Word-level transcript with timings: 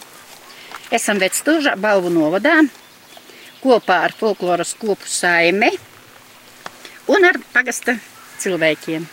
Esam 0.90 1.20
Vecstūžā, 1.20 1.76
Balvu 1.76 2.08
novadā, 2.14 2.62
kopā 3.60 4.06
ar 4.08 4.16
folkloras 4.16 4.72
kopu 4.80 5.04
saimi 5.04 5.74
un 7.12 7.28
ar 7.28 7.38
pagasta 7.52 7.96
cilvēkiem. 8.42 9.06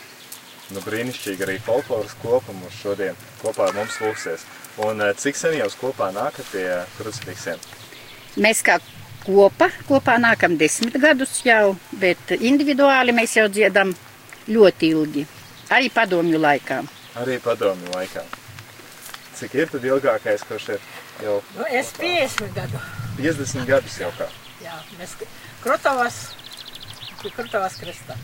Nu, 0.72 0.80
brīnišķīgi 0.80 1.44
arī 1.44 1.58
folkloras 1.62 2.14
kopa 2.22 2.54
mums 2.56 2.76
šodien 2.80 3.16
kopā 3.42 3.68
ar 3.68 3.76
mums 3.76 3.98
lūksies. 4.00 4.46
Un 4.84 5.02
e, 5.04 5.12
cik 5.20 5.36
sen 5.38 5.58
jūs 5.58 5.76
kopā 5.78 6.08
nākat 6.14 6.48
pie 6.50 6.66
krucifiksiem? 6.96 7.60
Mēs 8.40 8.64
kā 8.66 8.78
kopa, 9.26 9.68
kopā 9.88 10.16
nākam 10.22 10.56
desmit 10.58 10.96
gadus 11.00 11.36
jau, 11.46 11.76
bet 12.00 12.34
individuāli 12.40 13.14
mēs 13.14 13.36
jau 13.38 13.46
dziedam 13.52 13.92
ļoti 14.48 14.90
ilgi. 14.96 15.26
Arī 15.74 15.90
padomju 15.92 16.40
laikā. 16.40 16.80
Arī 17.20 17.38
padomju 17.44 17.92
laikā. 17.94 18.24
Cik 19.38 19.54
ir 19.58 19.70
tad 19.70 19.84
ilgākais, 19.86 20.44
kurš 20.48 20.74
ir 20.76 20.88
jau 21.22 21.40
Nu, 21.56 21.66
es 21.70 21.92
50 21.98 22.54
gadu. 22.56 22.80
50 23.18 23.68
gadus 23.68 24.00
jau 24.00 24.10
kā? 24.18 24.28
Jā, 24.64 24.76
mēs 24.98 25.16
Krutavas, 25.62 26.34
pie 27.24 27.32
Krutavas 27.34 27.78
kristā. 27.80 28.16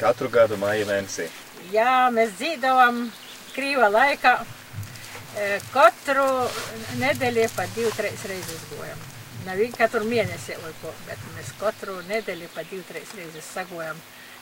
Katru 0.00 0.30
gadu 0.32 0.56
māja 0.60 0.88
mēnesī. 0.88 1.28
Jā, 1.72 2.08
mēs 2.14 2.34
dzīvojam 2.40 3.04
krīva 3.52 3.92
laikā. 3.92 4.34
E, 5.32 5.48
Katru 5.72 6.26
nedēļu 7.00 7.48
pa 7.56 7.68
divu, 7.76 7.92
trīs 7.96 8.24
reizes 8.28 8.64
gojam. 8.72 9.08
Ne 9.42 9.56
vien 9.58 9.72
katru 9.74 10.04
mēnesi, 10.06 10.54
vai 10.62 10.70
ko, 10.78 10.92
bet 11.08 11.22
mēs 11.34 11.48
katru 11.58 11.96
nedēļu 12.06 12.50
pa 12.54 12.62
divu, 12.68 12.84
trīs 12.86 13.10
reizes 13.18 13.48
sagojam 13.54 13.98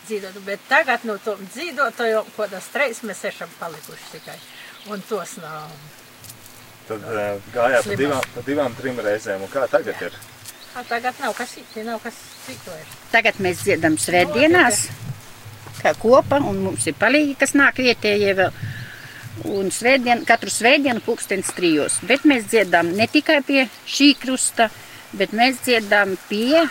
dzīvot. 0.07 0.41
Bet 0.45 0.67
tagad 0.69 1.07
no 1.09 1.17
tom 1.25 1.41
dzīvotājiem, 1.47 2.29
kādas 2.37 2.69
trīs 2.75 3.01
mēs 3.09 3.25
esam 3.31 3.53
palikuši 3.61 4.11
tikai. 4.17 4.37
Un 4.93 5.01
tos 5.09 5.39
nav. 5.41 5.73
Tad 6.89 7.07
uh, 7.07 7.49
gājāt 7.55 7.89
pa 7.89 7.97
divām, 8.03 8.29
pa 8.35 8.45
divām, 8.45 8.77
trim 8.77 9.01
reizēm. 9.07 9.47
Un 9.47 9.53
kā 9.53 9.65
tagad 9.73 10.05
ir? 10.09 10.21
A, 10.75 10.85
tagad 10.87 11.19
nav 11.19 11.35
kas 11.35 11.57
cits, 11.57 11.79
nav 11.87 11.99
kas 12.03 12.19
vairs. 12.67 12.99
Tagad 13.11 13.41
mēs 13.43 13.65
dziedam 13.65 13.97
svētdienās, 13.99 14.85
kā 15.81 15.95
kopa, 15.99 16.39
un 16.47 16.61
mums 16.67 16.87
ir 16.87 16.95
palīgi, 16.99 17.35
kas 17.41 17.57
nāk 17.59 17.83
vietējie 17.83 18.37
vēl. 18.39 18.61
Un 19.51 19.71
svētdien, 19.73 20.23
katru 20.29 20.53
svētdienu 20.53 21.01
pulkstens 21.03 21.51
trijos. 21.57 21.99
Bet 22.07 22.27
mēs 22.29 22.47
dziedam 22.51 22.91
ne 22.95 23.07
tikai 23.09 23.41
pie 23.47 23.65
šī 23.89 24.13
krusta, 24.21 24.69
bet 25.17 25.33
mēs 25.35 25.63
dziedam 25.65 26.15
pie 26.29 26.67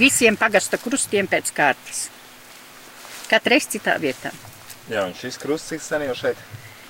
visiem 0.00 0.38
pagasta 0.40 0.80
krustiem 0.80 1.28
pēc 1.30 1.52
kārtas. 1.54 2.06
Katreiz 3.30 3.66
citā 3.70 3.98
vietā. 4.00 4.32
Jā, 4.90 5.04
un 5.04 5.14
šis 5.18 5.38
krusts 5.42 5.74
cik 5.74 5.82
sen 5.82 6.06
jau 6.06 6.14
šeit? 6.18 6.40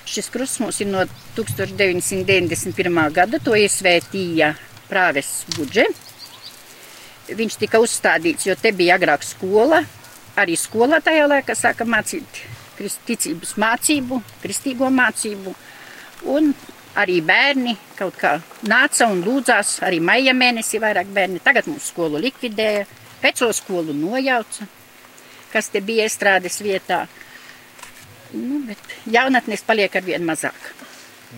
Šis 0.07 0.29
krusts 0.31 0.61
mums 0.63 0.79
ir 0.81 0.89
no 0.89 1.03
1991. 1.35 2.99
gada, 3.13 3.41
to 3.43 3.57
iesvētīja 3.57 4.53
prāves 4.87 5.41
budže. 5.57 5.89
Viņš 7.27 7.57
tika 7.59 7.81
uzstādīts, 7.83 8.47
jo 8.47 8.55
te 8.55 8.71
bija 8.71 8.95
agrāk 8.95 9.25
skola, 9.27 9.81
arī 10.39 10.55
skolā 10.55 11.01
tajā 11.03 11.25
laikā 11.27 11.55
sāka 11.57 11.83
mācīt 11.87 12.45
ticības 13.07 13.55
mācību, 13.57 14.21
kristīgo 14.43 14.89
mācību, 14.93 15.53
un 16.33 16.51
arī 16.97 17.19
bērni 17.25 17.75
kaut 17.97 18.17
kā 18.21 18.37
nāca 18.69 19.09
un 19.11 19.21
lūdzās, 19.25 19.77
arī 19.85 19.99
maija 20.01 20.33
mēnesī 20.37 20.81
vairāk 20.81 21.09
bērni. 21.13 21.43
Tagad 21.43 21.69
mums 21.69 21.89
skolu 21.91 22.21
likvidēja, 22.21 22.85
veco 23.21 23.51
skolu 23.53 23.95
nojauca, 23.97 24.67
kas 25.53 25.71
te 25.73 25.81
bija 25.81 26.07
iestrādes 26.07 26.61
vietā. 26.63 27.05
Nu, 28.33 28.61
bet 28.67 28.97
jaunatnes 29.07 29.63
paliek 29.65 29.93
ar 29.95 30.05
vien 30.05 30.25
mazāk. 30.27 30.57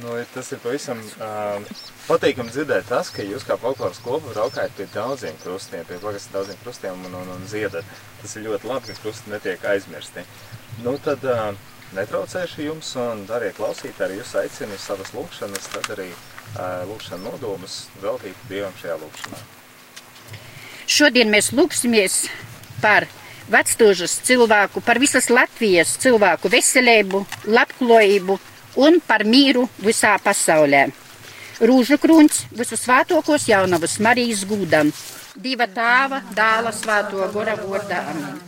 Nu, 0.01 0.16
tas 0.33 0.51
ir 0.53 0.61
pavisam 0.63 1.00
uh, 1.17 1.61
patīkami 2.09 2.50
dzirdēt 2.53 2.88
tas, 2.90 3.12
ka 3.14 3.24
jūs 3.25 3.46
kā 3.46 3.58
folkloras 3.62 4.00
kopa 4.02 4.34
braukājat 4.34 4.74
pie 4.78 4.88
daudziem 4.94 5.36
krustiem, 5.44 5.86
pie 5.86 6.00
pagasta 6.02 6.40
daudziem 6.40 6.58
krustiem 6.64 7.06
un, 7.06 7.18
un, 7.22 7.30
un 7.36 7.46
ziedat. 7.50 7.86
Tas 8.22 8.34
ir 8.36 8.47
ļoti 8.47 8.70
labi, 8.70 8.90
ka 8.90 9.03
krusti 9.03 9.34
netiek 9.34 9.66
aizmirsti. 9.74 10.25
Nu, 10.86 10.96
tad 11.06 11.24
uh, 11.30 11.52
netraucēšu 11.98 12.66
jums 12.66 12.92
un 13.00 13.24
dariet 13.30 13.58
klausīt, 13.59 14.02
arī 14.02 14.19
jūs 14.19 14.34
aicinu 14.42 14.78
savas 14.81 15.14
lūkšanas, 15.16 15.69
tad 15.75 15.90
arī 15.96 16.09
uh, 16.09 16.84
lūkšana 16.90 17.24
nodomus 17.28 17.84
veltīt 18.02 18.46
Dievam 18.50 18.74
šajā 18.81 18.98
lūkšanā. 19.03 19.42
Šodien 20.90 21.30
mēs 21.30 21.52
lūksimies 21.53 22.24
par 22.81 23.06
vectūžas 23.53 24.16
cilvēku, 24.25 24.81
par 24.86 24.98
visas 25.02 25.30
Latvijas 25.30 25.94
cilvēku 26.02 26.50
veselību, 26.50 27.22
labklājību 27.50 28.40
un 28.81 28.98
par 29.06 29.25
mīru 29.25 29.68
visā 29.86 30.16
pasaulē. 30.24 30.88
Rūžu 31.59 31.97
krūns 32.00 32.46
visu 32.56 32.78
svētokos 32.80 33.50
jaunavas 33.50 33.97
Marijas 34.00 34.46
gūdam, 34.47 34.94
diva 35.36 35.68
tāva, 35.68 36.22
dāla 36.36 36.72
svēto 36.72 37.25
gora 37.34 37.58
vārdā. 37.59 38.06
Amen. 38.14 38.40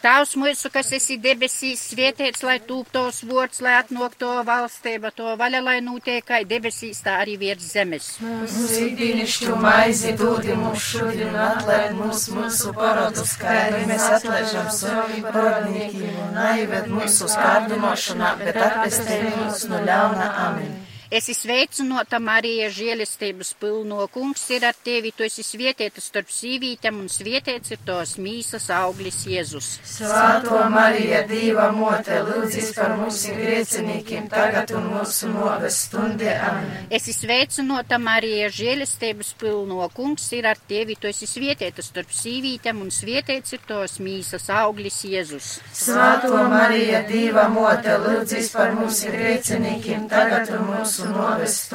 Tavs 0.00 0.32
mūsu, 0.40 0.70
kas 0.72 0.88
esi 0.96 1.18
debesīs, 1.20 1.82
svētīts, 1.92 2.40
lai 2.42 2.56
tūp 2.64 2.88
tos 2.90 3.20
vārds, 3.28 3.60
lai 3.60 3.74
atnāk 3.82 4.16
to 4.18 4.30
valstība, 4.48 5.12
to 5.12 5.34
vaļa, 5.36 5.60
lai 5.66 5.76
notiek 5.84 6.24
kā 6.24 6.40
debesīs, 6.48 7.02
tā 7.04 7.18
arī 7.20 7.36
virs 7.42 7.68
zemes. 7.76 8.08
Mūsu 8.24 8.80
ikdienišķo 8.88 9.60
maizi 9.60 10.16
dodi 10.16 10.56
mums 10.56 10.90
šodien, 10.94 11.36
atlaid 11.36 11.94
mums 12.00 12.26
mūsu 12.32 12.72
parodus, 12.80 13.36
kā 13.38 13.56
arī 13.68 13.86
mēs 13.92 14.10
atlaižam 14.16 14.70
saviem 14.74 15.26
parodniekiem, 15.28 16.14
un 16.26 16.44
aived 16.48 16.88
mūsu 16.96 17.28
skārdinošanā, 17.36 18.38
bet 18.40 18.64
atpestī 18.70 19.26
mūs 19.36 19.68
no 19.68 19.84
ļauna 19.84 20.32
amen. 20.48 20.78
Esi 21.10 21.34
sveicinota, 21.34 22.20
Marija, 22.22 22.68
žēlestības 22.70 23.48
pilno 23.58 24.04
kungs 24.14 24.44
ir 24.54 24.62
ar 24.62 24.76
tevi, 24.78 25.10
tu 25.10 25.24
esi 25.26 25.42
svietietā 25.42 25.98
starp 25.98 26.28
sīvītēm 26.30 27.00
un 27.02 27.08
svietiets 27.10 27.72
ir 27.74 27.80
tos 27.82 28.12
mīsas 28.22 28.68
auglis 28.70 29.18
Jēzus. 29.26 29.70
Svētā 29.90 30.68
Marija, 30.70 31.24
Dieva 31.26 31.64
mote, 31.74 32.14
lūdzis 32.28 32.70
par 32.76 32.94
mums 33.00 33.24
griecinīkiem, 33.26 34.28
tagad 34.30 34.70
un 34.78 34.86
mūsu 34.92 35.32
noves 35.32 35.80
stundē 35.88 36.36
amen. 36.46 36.86
Esi 36.94 37.16
sveicinota, 37.16 37.98
Marija, 37.98 38.46
žēlestības 38.60 39.32
pilno 39.42 39.90
kungs 39.96 40.28
ir 40.38 40.46
ar 40.46 40.62
tevi, 40.70 40.94
tu 40.94 41.10
esi 41.10 41.26
svietietā 41.26 41.82
starp 41.82 42.14
sīvītēm 42.20 42.86
un 42.86 42.94
svietiets 42.94 43.58
ir 43.58 43.66
tos 43.66 43.98
mīsas 43.98 44.46
auglis 44.60 45.02
Jēzus. 45.10 45.50
Svētā 45.74 46.46
Marija, 46.54 47.02
Dieva 47.10 47.50
mote, 47.50 47.98
lūdzis 48.06 48.54
par 48.54 48.78
mums 48.78 49.02
griecinīkiem, 49.10 50.06
tagad 50.14 50.54
un 50.54 50.66
mūsu 50.70 50.99
noves 51.04 51.68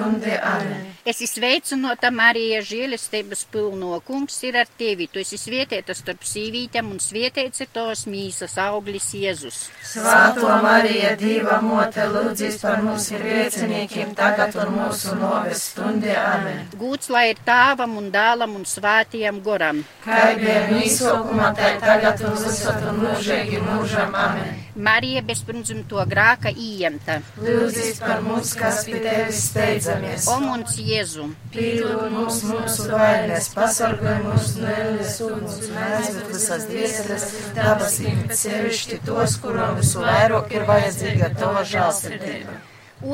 stundē 1.05 1.11
amen. 1.11 1.11
Esi 1.11 1.27
sveicinota, 1.27 2.09
Marija, 2.09 2.61
žēlestības 2.65 3.45
pilno 3.51 3.99
kungs 4.01 4.43
ir 4.43 4.55
ar 4.57 4.65
tevi, 4.77 5.07
tu 5.07 5.19
esi 5.19 5.37
svietietā 5.37 5.93
starp 5.93 6.23
sīvītēm 6.25 6.89
un 6.91 6.99
svietiets 6.99 7.61
ir 7.61 7.69
tos 7.73 8.05
mīsas 8.09 8.57
auglis 8.57 9.13
Jēzus. 9.13 9.69
Svētā 9.85 10.61
Marija, 10.63 11.15
Dieva 11.15 11.61
mote, 11.61 12.07
lūdzis 12.09 12.57
par 12.61 12.81
mums 12.81 13.11
griecinīkiem, 13.13 14.15
tagad 14.17 14.55
un 14.57 14.73
mūsu 14.79 15.15
noves 15.19 15.69
stundē 15.71 16.17
amen. 16.17 16.65
Gūts 16.73 17.09
lai 17.13 17.29
ir 17.35 17.37
tāvam 17.45 17.97
un 17.97 18.09
dālam 18.09 18.55
un 18.55 18.65
svētījam 18.65 19.43
goram. 19.45 19.85
Kā 20.05 20.33
bija 20.39 20.67
mīsokuma, 20.71 21.53
tā 21.53 21.75
tagad 21.85 22.21
un 22.25 22.37
visot 22.41 22.81
un 22.89 23.03
mūžīgi 23.05 23.61
mūžam 23.61 24.15
amen. 24.17 24.65
Marija 24.75 25.21
bezpirmdzimto 25.23 26.03
grāka 26.09 26.51
ījemta. 26.51 27.21
Lūdzis 27.39 28.01
par 28.01 28.19
mums, 28.25 28.51
kas 28.59 28.81
pie 28.83 28.99
tevis 28.99 29.45
steidzamies. 29.51 30.27
O 30.27 30.41
mums 30.43 30.75
Jēzu, 30.95 31.25
Piedod 31.51 32.11
mums 32.13 32.37
mūsu 32.47 32.85
vainas, 32.91 33.49
pasargāj 33.51 34.21
mūs 34.23 34.53
no 34.61 34.69
ēnes 34.71 35.15
uguns 35.25 35.57
un 35.65 35.79
aizved 35.81 36.29
visas 36.31 36.67
dvēseles, 36.69 37.25
dabasīm 37.57 38.21
sevišķi 38.41 39.01
tos, 39.07 39.35
kurām 39.43 39.75
visvairāk 39.81 40.55
ir 40.55 40.67
vajadzīga 40.69 41.33
tava 41.35 41.65
žēlsirdība. 41.67 42.55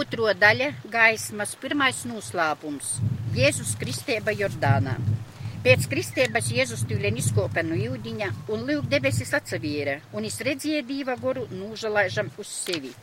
Otro 0.01 0.29
daļa- 0.43 0.69
gaismas 0.97 1.55
pirmais 1.63 2.03
noslēpums- 2.05 2.99
Jēzus 3.39 3.73
Kristēba 3.81 4.35
Jordānā. 4.43 4.99
Pēc 5.65 5.87
kristības 5.89 6.51
Jēzus 6.53 6.85
tūlēn 6.89 7.17
izkopa 7.17 7.63
no 7.65 7.75
jūdiņa 7.77 8.29
un 8.49 8.67
lūk 8.69 8.89
debesis 8.89 9.33
atsavīra, 9.37 9.99
un 10.13 10.25
es 10.25 10.37
redzēju 10.37 10.85
dīva 10.85 11.17
goru 11.21 11.47
nūžalaižam 11.49 12.29
uz 12.37 12.47
sevi. 12.47 12.93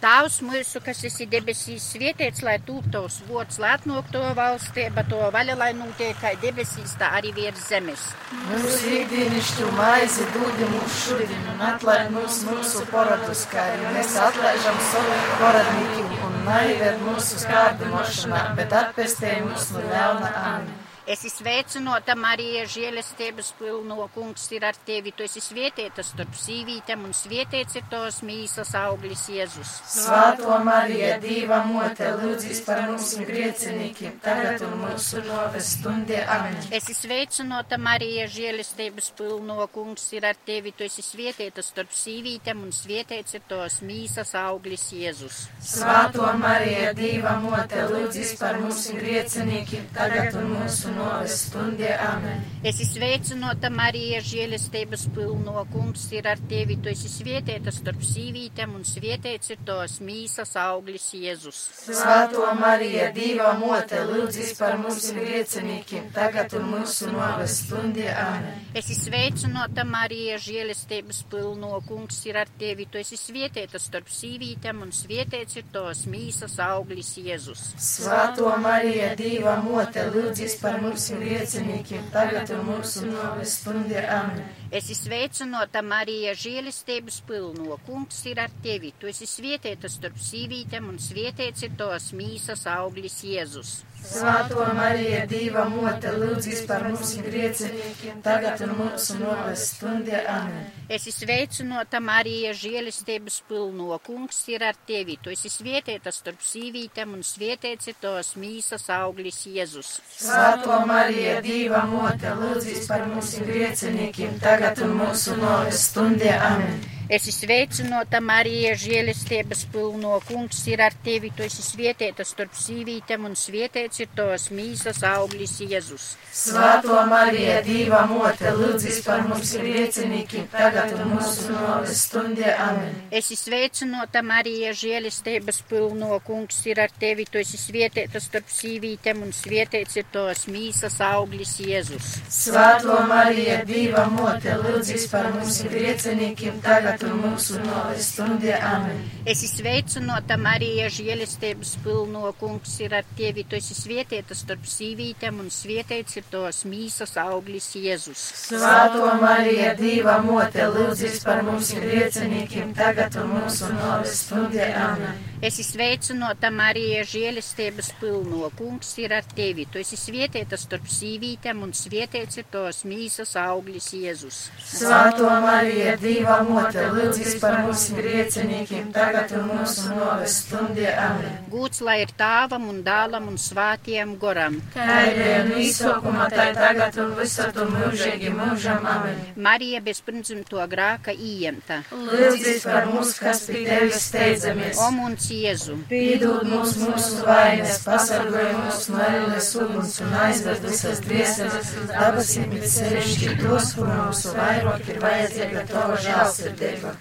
Tēvs 0.00 0.38
mūsu, 0.40 0.80
kas 0.80 1.02
esi 1.04 1.26
debesīs, 1.28 1.84
svietiets, 1.92 2.40
lai 2.46 2.54
tūp 2.64 2.86
tavs 2.94 3.18
vots, 3.28 3.58
lai 3.60 3.74
atnāk 3.76 4.08
to 4.14 4.22
valstība, 4.38 5.04
to 5.10 5.18
vaļa, 5.34 5.58
lai 5.60 5.68
notiek 5.76 6.16
kā 6.22 6.30
debesīs, 6.40 6.94
tā 6.96 7.10
arī 7.18 7.34
virs 7.36 7.66
zemes. 7.68 8.06
Mūsu 8.48 8.94
ikdienišķu 9.02 9.68
maizi 9.76 10.24
dūdi 10.32 10.72
mums 10.72 10.98
šodien 11.04 11.46
un 11.52 11.64
atlaid 11.68 12.08
mums 12.16 12.40
mūsu 12.48 12.88
poradus, 12.88 13.44
kā 13.52 13.68
arī 13.74 13.92
mēs 13.98 14.16
atlaižam 14.24 14.84
saviem 14.88 15.32
poradnīkiem 15.44 16.20
un 16.30 16.44
naived 16.48 17.04
mūsu 17.04 17.44
skārdinošanā, 17.44 18.46
bet 18.56 18.78
atpestē 18.84 19.42
mūs 19.44 19.74
no 19.76 19.84
ļauna 19.84 20.38
amen. 20.46 20.79
Es 21.10 21.24
esmu 21.26 21.40
sveicināta, 21.40 22.14
Marija, 22.14 22.60
žēlestības 22.70 23.48
pilno 23.58 24.04
kungs 24.14 24.44
ir 24.54 24.62
ar 24.62 24.76
tevi. 24.86 25.10
Tu 25.10 25.24
esi 25.24 25.40
svietietā 25.42 26.04
starp 26.06 26.36
sīvītēm 26.38 27.00
un 27.08 27.14
svietiets 27.18 27.80
ir 27.80 27.88
tos 27.90 28.20
mīsas 28.22 28.70
auglis 28.78 29.24
Jēzus. 29.26 29.72
Svāto 29.90 30.54
Marija, 30.62 31.16
Dīva 31.24 31.64
mote, 31.66 32.12
lūdzīs 32.20 32.60
par 32.62 32.84
mums 32.86 33.08
griecinīkiem, 33.26 34.20
tagad 34.22 34.62
un 34.68 34.76
mūsu 34.84 35.24
noves 35.26 35.72
stundē 35.80 36.20
amen. 36.30 36.60
Es 36.70 36.84
esmu 36.84 36.94
sveicināta, 37.00 37.80
Marija, 37.88 38.28
žēlestības 38.30 39.10
pilno 39.18 39.66
kungs 39.74 40.06
ir 40.14 40.28
ar 40.30 40.38
tevi. 40.46 40.70
Tu 40.70 40.86
esi 40.86 41.02
svietietā 41.02 41.66
starp 41.66 41.90
sīvītēm 41.90 42.62
un 42.68 42.70
svietiets 42.70 43.34
ir 43.34 43.42
tos 43.50 43.80
mīsas 43.82 44.36
auglis 44.44 44.86
Jēzus. 44.94 45.42
Svāto 45.74 46.30
Marija, 46.38 46.94
Dīva 46.94 47.34
mote, 47.42 47.82
lūdzīs 47.96 48.36
par 48.38 48.62
mums 48.62 48.86
griecinīkiem, 48.94 49.90
tagad 49.98 50.38
un 50.38 50.54
mūsu 50.54 50.86
noves 50.86 50.94
stundē 50.94 50.99
amen. 51.00 52.42
Es 52.60 52.80
esmu 52.82 53.00
sveicināta, 53.00 53.70
Marija, 53.72 54.18
žēlestības 54.24 55.06
pilno 55.14 55.62
kungs 55.72 56.02
ir 56.12 56.26
ar 56.28 56.40
tevi. 56.50 56.76
Tu 56.82 56.90
esi 56.92 57.08
svietietā 57.08 57.72
starp 57.72 58.02
sīvītēm 58.04 58.74
un 58.76 58.84
svietiets 58.84 59.54
ir 59.54 59.60
tos 59.66 59.98
mīsas 60.04 60.52
auglis 60.60 61.06
Jēzus. 61.16 61.60
Svāto 61.86 62.44
Marija, 62.58 63.10
Dīva 63.16 63.54
mote, 63.60 64.02
lūdzīs 64.10 64.52
par 64.58 64.76
mums 64.82 65.06
griecinīkiem, 65.16 66.10
tagad 66.16 66.52
un 66.58 66.68
mūsu 66.74 67.08
noves 67.14 67.60
stundē 67.64 68.10
amen. 68.12 68.60
Es 68.74 68.90
esmu 68.90 69.08
sveicināta, 69.08 69.86
Marija, 69.88 70.36
žēlestības 70.42 71.22
pilno 71.30 71.80
kungs 71.88 72.20
ir 72.28 72.40
ar 72.42 72.50
tevi. 72.60 72.88
Tu 72.90 73.00
esi 73.00 73.16
svietietā 73.20 73.80
starp 73.80 74.10
sīvītēm 74.12 74.84
un 74.84 74.92
svietiets 74.94 75.56
ir 75.62 75.68
tos 75.72 76.04
mīsas 76.10 76.58
auglis 76.64 77.14
Jēzus. 77.20 77.70
Svāto 77.80 78.52
Marija, 78.60 79.14
Dīva 79.18 79.56
mote, 79.64 80.04
lūdzīs 80.12 80.58
par 80.60 80.79
mums 80.82 81.06
griecinīkiem, 81.14 82.08
tagad 82.14 82.50
un 82.56 82.64
mūsu 82.68 83.06
noves 83.08 83.58
stundē 83.60 84.04
amen. 84.16 84.42
Es 84.70 84.88
sveicināta, 85.00 85.82
Marija, 85.82 86.34
žēlestības 86.38 87.20
pilno 87.28 87.78
kungs 87.86 88.22
ir 88.30 88.40
ar 88.44 88.52
tevi. 88.64 88.94
Tu 89.00 89.10
esi 89.10 89.28
svietietā 89.28 89.90
starp 89.90 90.18
sīvītēm 90.22 90.88
un 90.92 90.98
svietiets 91.02 91.66
ir 91.66 91.76
tos 91.80 92.10
mīsas 92.16 92.66
auglis 92.70 93.20
Jēzus. 93.26 93.80
Svāto 94.00 94.64
Marija, 94.74 95.22
Dīva 95.28 95.66
mote, 95.70 96.10
lūdzīs 96.16 96.64
par 96.68 96.82
mums 96.88 97.12
griecinīkiem, 97.22 98.20
tagad 98.24 98.62
un 98.64 98.72
mūsu 98.78 99.18
noves 99.20 99.66
stundē 99.74 100.22
amen. 100.28 100.68
Es 100.90 101.06
esmu 101.06 101.26
sveicināta, 101.26 102.00
Marija, 102.02 102.54
žēlestības 102.56 103.40
pilno 103.48 103.98
kungs 104.06 104.40
ir 104.50 104.64
ar 104.66 104.78
tevi. 104.88 105.18
Tu 105.22 105.34
esi 105.36 105.52
svietietā 105.52 106.12
starp 106.14 106.42
sīvītēm 106.42 107.14
un 107.18 107.26
svietiets 107.26 107.92
ir 107.92 107.98
tos 108.02 108.34
mīsas 108.40 108.88
auglis 108.96 109.44
Jēzus. 109.46 109.98
Svāto 110.16 110.80
Marija, 110.90 111.38
Dīva 111.44 111.84
mote, 111.90 112.32
lūdzīs 112.40 112.88
par 112.90 113.06
mums 113.10 113.36
griecinīkiem, 113.44 114.40
tagad 114.42 114.82
un 114.86 114.96
mūsu 115.04 115.36
noves 115.38 115.86
stundē 115.90 116.34
amen. 116.50 116.99
Es 117.10 117.24
esmu 117.26 117.40
sveicināta, 117.42 118.20
Marija, 118.22 118.76
žēlestības 118.78 119.64
pilno 119.72 120.12
kungs 120.28 120.60
ir 120.70 120.78
ar 120.84 120.94
tevi. 121.02 121.32
Tu 121.34 121.42
esi 121.42 121.64
svietietā 121.66 122.22
starp 122.22 122.52
sīvītēm 122.54 123.24
un 123.26 123.32
svietiets 123.34 124.04
ir 124.04 124.12
tos 124.14 124.44
mīsas 124.54 125.00
auglis 125.08 125.56
Jēzus. 125.58 126.04
Svāto 126.30 127.00
Marija, 127.10 127.56
Dīva 127.66 128.04
mote, 128.06 128.52
lūdzīs 128.54 129.00
par 129.02 129.24
mums 129.26 129.56
griecinīkiem, 129.58 130.44
tagad 130.52 130.94
un 131.00 131.16
mūsu 131.16 131.48
noves 131.50 132.04
stundē 132.04 132.52
amen. 132.68 132.94
Es 133.10 133.32
esmu 133.34 133.40
sveicināta, 133.40 134.22
Marija, 134.22 134.70
žēlestības 134.70 135.64
pilno 135.66 136.20
kungs 136.28 136.62
ir 136.70 136.78
ar 136.84 136.94
tevi. 137.02 137.26
Tu 137.26 137.42
esi 137.42 137.58
svietietā 137.58 138.22
starp 138.22 138.54
sīvītēm 138.54 139.26
un 139.26 139.34
svietiets 139.34 139.98
ir 139.98 140.06
tos 140.14 140.46
mīsas 140.46 141.00
auglis 141.08 141.58
Jēzus. 141.58 142.14
Svāto 142.38 143.02
Marija, 143.10 143.64
Dīva 143.66 144.06
mote, 144.14 144.54
lūdzīs 144.62 145.10
par 145.10 145.32
mums 145.34 145.58
griecinīkiem, 145.66 146.62
tagad 146.62 146.99
un 147.06 147.20
mūsu 147.22 147.60
noves 147.64 148.10
stundē 148.12 148.56
amen. 148.64 149.00
Es 149.24 149.44
esmu 149.46 149.60
sveicināta, 149.60 150.36
Marija, 150.40 150.88
žēlestības 150.92 151.74
pilno 151.84 152.30
kungs 152.40 152.76
ir 152.84 152.94
ar 152.98 153.08
tevi. 153.18 153.44
Tu 153.48 153.58
esi 153.60 153.76
svietietā 153.76 154.36
starp 154.36 154.68
sīvītēm 154.68 155.40
un 155.44 155.50
svietiets 155.54 156.20
ir 156.20 156.28
tos 156.32 156.62
mīsas 156.68 157.16
auglis 157.20 157.70
Jēzus. 157.78 158.22
Svāto 158.46 159.10
Marija, 159.22 159.74
Dīva 159.78 160.20
mote, 160.24 160.66
lūdzīs 160.76 161.20
par 161.26 161.44
mums 161.46 161.74
griecinīkiem, 161.76 162.74
tagad 162.78 163.20
un 163.20 163.36
mūsu 163.38 163.70
noves 163.76 164.24
stundē 164.24 164.72
amen. 164.86 165.29
Es 165.40 165.56
esmu 165.56 165.72
sveicināta, 165.72 166.50
Marija, 166.52 167.00
žēlestības 167.08 167.86
pilno 167.96 168.50
kungs 168.58 168.90
ir 169.00 169.14
ar 169.16 169.24
tevi. 169.24 169.64
Tu 169.72 169.80
esi 169.80 169.96
svietietā 169.96 170.58
starp 170.60 170.84
sīvītēm 170.92 171.62
un 171.64 171.70
svietiets 171.72 172.36
ir 172.42 172.44
tos 172.52 172.82
mīsas 172.84 173.32
auglis 173.40 173.86
Jēzus. 173.96 174.40
Svāto 174.68 175.30
Marija, 175.40 175.94
Dīva 176.02 176.42
mote, 176.44 176.84
lūdzīs 176.92 177.38
par 177.40 177.56
mums 177.64 177.86
griecinīkiem, 177.96 178.90
tagad 178.92 179.32
un 179.38 179.46
mūsu 179.54 179.94
noves 179.94 180.34
stundē 180.42 180.90
amen. 181.06 181.38
Gūts 181.54 181.80
lai 181.88 181.96
ir 182.02 182.12
tāvam 182.20 182.68
un 182.74 182.82
dālam 182.84 183.32
un 183.32 183.40
svātiem 183.40 184.18
goram. 184.20 184.60
No 184.76 185.56
izsaukumā, 185.64 186.28
tā 186.34 186.50
ir 186.50 186.60
tagad 186.60 187.00
un 187.00 187.16
visur 187.16 187.56
un 187.64 187.72
mūžīgi 187.78 188.34
mūžam 188.36 188.84
amen. 188.92 189.24
Marija 189.40 189.80
bez 189.88 190.04
pirmzimto 190.04 190.60
grāka 190.68 191.16
ījemta. 191.16 191.80
Lūdzīs 191.96 192.68
par 192.68 192.92
mums, 192.92 193.16
kas 193.24 193.46
pie 193.48 193.64
tevis 193.64 194.04
steidzamies. 194.10 194.76
O 194.76 194.92
mums 195.00 195.29
Jēzu! 195.30 195.76
Piedod 195.90 196.42
mums 196.48 196.74
mūsu 196.80 197.20
vainas, 197.26 197.78
pasargāj 197.86 198.48
mūs 198.56 198.88
no 198.90 199.02
ēles 199.04 199.50
uguns 199.62 199.98
un 200.04 200.16
aizved 200.24 200.64
visas 200.66 201.02
dvēseles 201.04 201.74
uz 201.82 201.92
dabasīm, 201.92 202.56
bet 202.56 202.66
sevišķi 202.72 203.36
tos, 203.42 203.74
kuriem 203.76 204.02
mūsu 204.08 204.34
vairāk 204.34 204.90
ir 204.90 204.98
vajadzīga 205.04 205.64
tava 205.70 206.00
žēlsirdība. 206.06 206.96